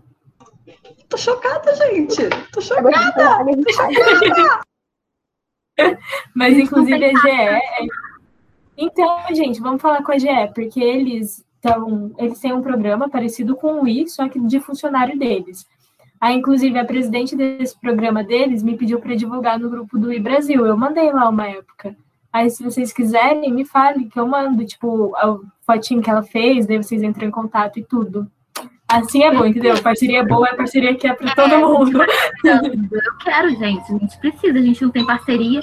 [1.10, 2.30] Tô chocada, gente.
[2.52, 2.92] Tô chocada.
[2.92, 4.62] Tô chocada.
[6.34, 7.30] Mas, inclusive, a GE.
[7.30, 7.60] É...
[8.78, 12.12] Então, gente, vamos falar com a GE, porque eles estão.
[12.18, 15.66] Eles têm um programa parecido com o I, só que de funcionário deles.
[16.20, 20.20] Aí, inclusive, a presidente desse programa deles me pediu para divulgar no grupo do I
[20.20, 20.66] Brasil.
[20.66, 21.96] Eu mandei lá uma época.
[22.32, 26.66] Aí, se vocês quiserem, me fale que eu mando, tipo, a fotinho que ela fez,
[26.66, 28.30] daí vocês entram em contato e tudo.
[28.88, 29.82] Assim é bom, entendeu?
[29.82, 32.04] Parceria boa é parceria que é para todo mundo.
[32.44, 33.92] Eu quero, gente.
[33.92, 35.62] A gente precisa, a gente não tem parceria.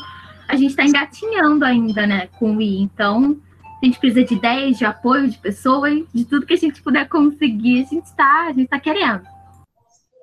[0.48, 2.82] A gente está engatinhando ainda, né, com o I.
[2.82, 3.36] Então,
[3.82, 7.08] a gente precisa de ideias, de apoio de pessoas, de tudo que a gente puder
[7.08, 9.22] conseguir, a gente está, a gente está querendo.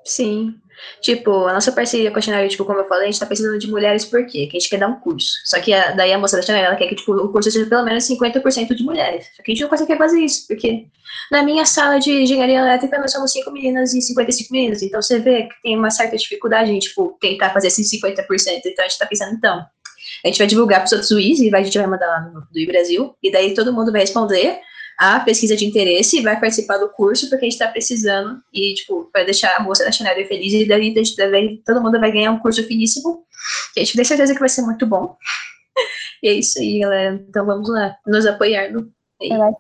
[0.06, 0.56] Sim.
[1.02, 3.58] Tipo, a nossa parceria com a Chanel, tipo, como eu falei, a gente tá precisando
[3.58, 4.48] de mulheres por quê?
[4.48, 5.32] Que a gente quer dar um curso.
[5.46, 7.66] Só que a, daí a moça da Chanel, ela quer que tipo, o curso seja
[7.66, 9.28] pelo menos 50% de mulheres.
[9.36, 10.88] Só que a gente não consegue fazer isso, porque
[11.32, 14.82] na minha sala de engenharia elétrica nós somos 5 meninas e 55 meninos.
[14.82, 18.26] Então você vê que tem uma certa dificuldade em, tipo, tentar fazer esses 50%.
[18.66, 19.66] Então a gente tá pensando, então,
[20.24, 22.42] a gente vai divulgar para os outros juízes e a gente vai mandar lá no
[22.42, 24.60] do Brasil, e daí todo mundo vai responder
[25.00, 28.74] a pesquisa de interesse e vai participar do curso, porque a gente está precisando, e,
[28.74, 32.32] tipo, vai deixar a moça da Schneider feliz, e daí, daí todo mundo vai ganhar
[32.32, 33.24] um curso finíssimo,
[33.74, 35.16] que a gente tem certeza que vai ser muito bom.
[36.22, 37.16] E é isso aí, galera.
[37.30, 38.92] Então vamos lá, nos apoiar no,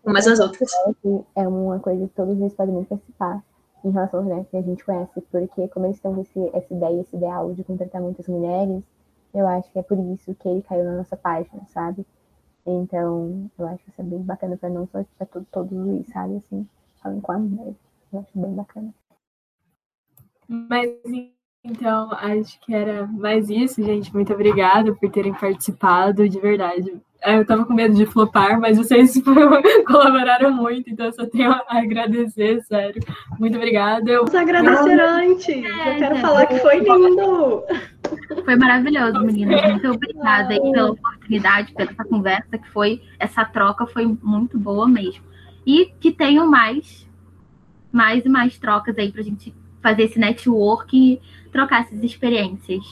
[0.05, 0.69] umas as outras.
[1.33, 3.41] É uma coisa que todos eles podem participar
[3.85, 6.99] em relação né, que a gente conhece, porque como eles estão com esse, essa ideia,
[6.99, 8.83] esse ideal de contratar muitas mulheres,
[9.33, 12.05] eu acho que é por isso que ele caiu na nossa página, sabe?
[12.71, 16.07] Então, eu acho que isso é bem bacana para não só para todo, todos os
[16.07, 16.35] sabe?
[16.35, 16.67] Assim,
[17.01, 17.73] falando com a mulher.
[18.13, 18.93] Eu acho bem bacana.
[20.47, 20.89] Mas
[21.63, 24.13] então, acho que era mais isso, gente.
[24.13, 26.93] Muito obrigada por terem participado, de verdade.
[27.21, 29.21] Eu tava com medo de flopar, mas vocês
[29.85, 33.03] colaboraram muito, então eu só tenho a agradecer, sério.
[33.37, 34.09] Muito obrigada.
[34.09, 34.25] Eu...
[34.25, 35.49] Vamos agradecer antes.
[35.49, 37.63] É, eu quero é, falar que foi lindo.
[38.45, 39.69] Foi maravilhoso, meninas.
[39.69, 44.87] Muito obrigada aí pela oportunidade, pela essa conversa, que foi, essa troca foi muito boa
[44.87, 45.23] mesmo.
[45.65, 47.05] E que tenham mais,
[47.91, 51.19] mais e mais trocas aí pra gente fazer esse networking
[51.51, 52.83] trocar essas experiências.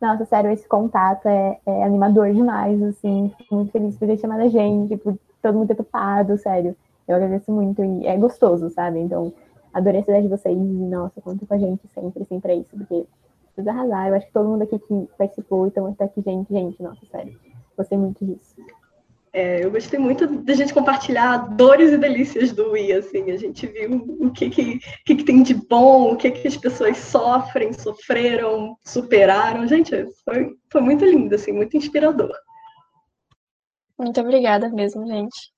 [0.00, 3.32] nossa, sério, esse contato é, é animador demais, assim.
[3.38, 6.76] Fico muito feliz por ter chamado a gente, por todo mundo ter topado, sério.
[7.06, 8.98] Eu agradeço muito e é gostoso, sabe?
[8.98, 9.32] Então,
[9.72, 12.76] adorei essa ideia de vocês e, nossa, conta com a gente sempre, sempre é isso,
[12.76, 13.06] porque
[13.54, 14.08] precisa arrasar.
[14.08, 17.38] Eu acho que todo mundo aqui que participou, então está aqui, gente, gente, nossa, sério.
[17.76, 18.56] Gostei muito disso.
[19.36, 23.66] É, eu gostei muito da gente compartilhar dores e delícias do Wii, assim, a gente
[23.66, 27.70] viu o que que, que, que tem de bom, o que, que as pessoas sofrem,
[27.74, 29.68] sofreram, superaram.
[29.68, 32.32] Gente, foi, foi muito lindo, assim, muito inspirador.
[33.98, 35.52] Muito obrigada mesmo, gente.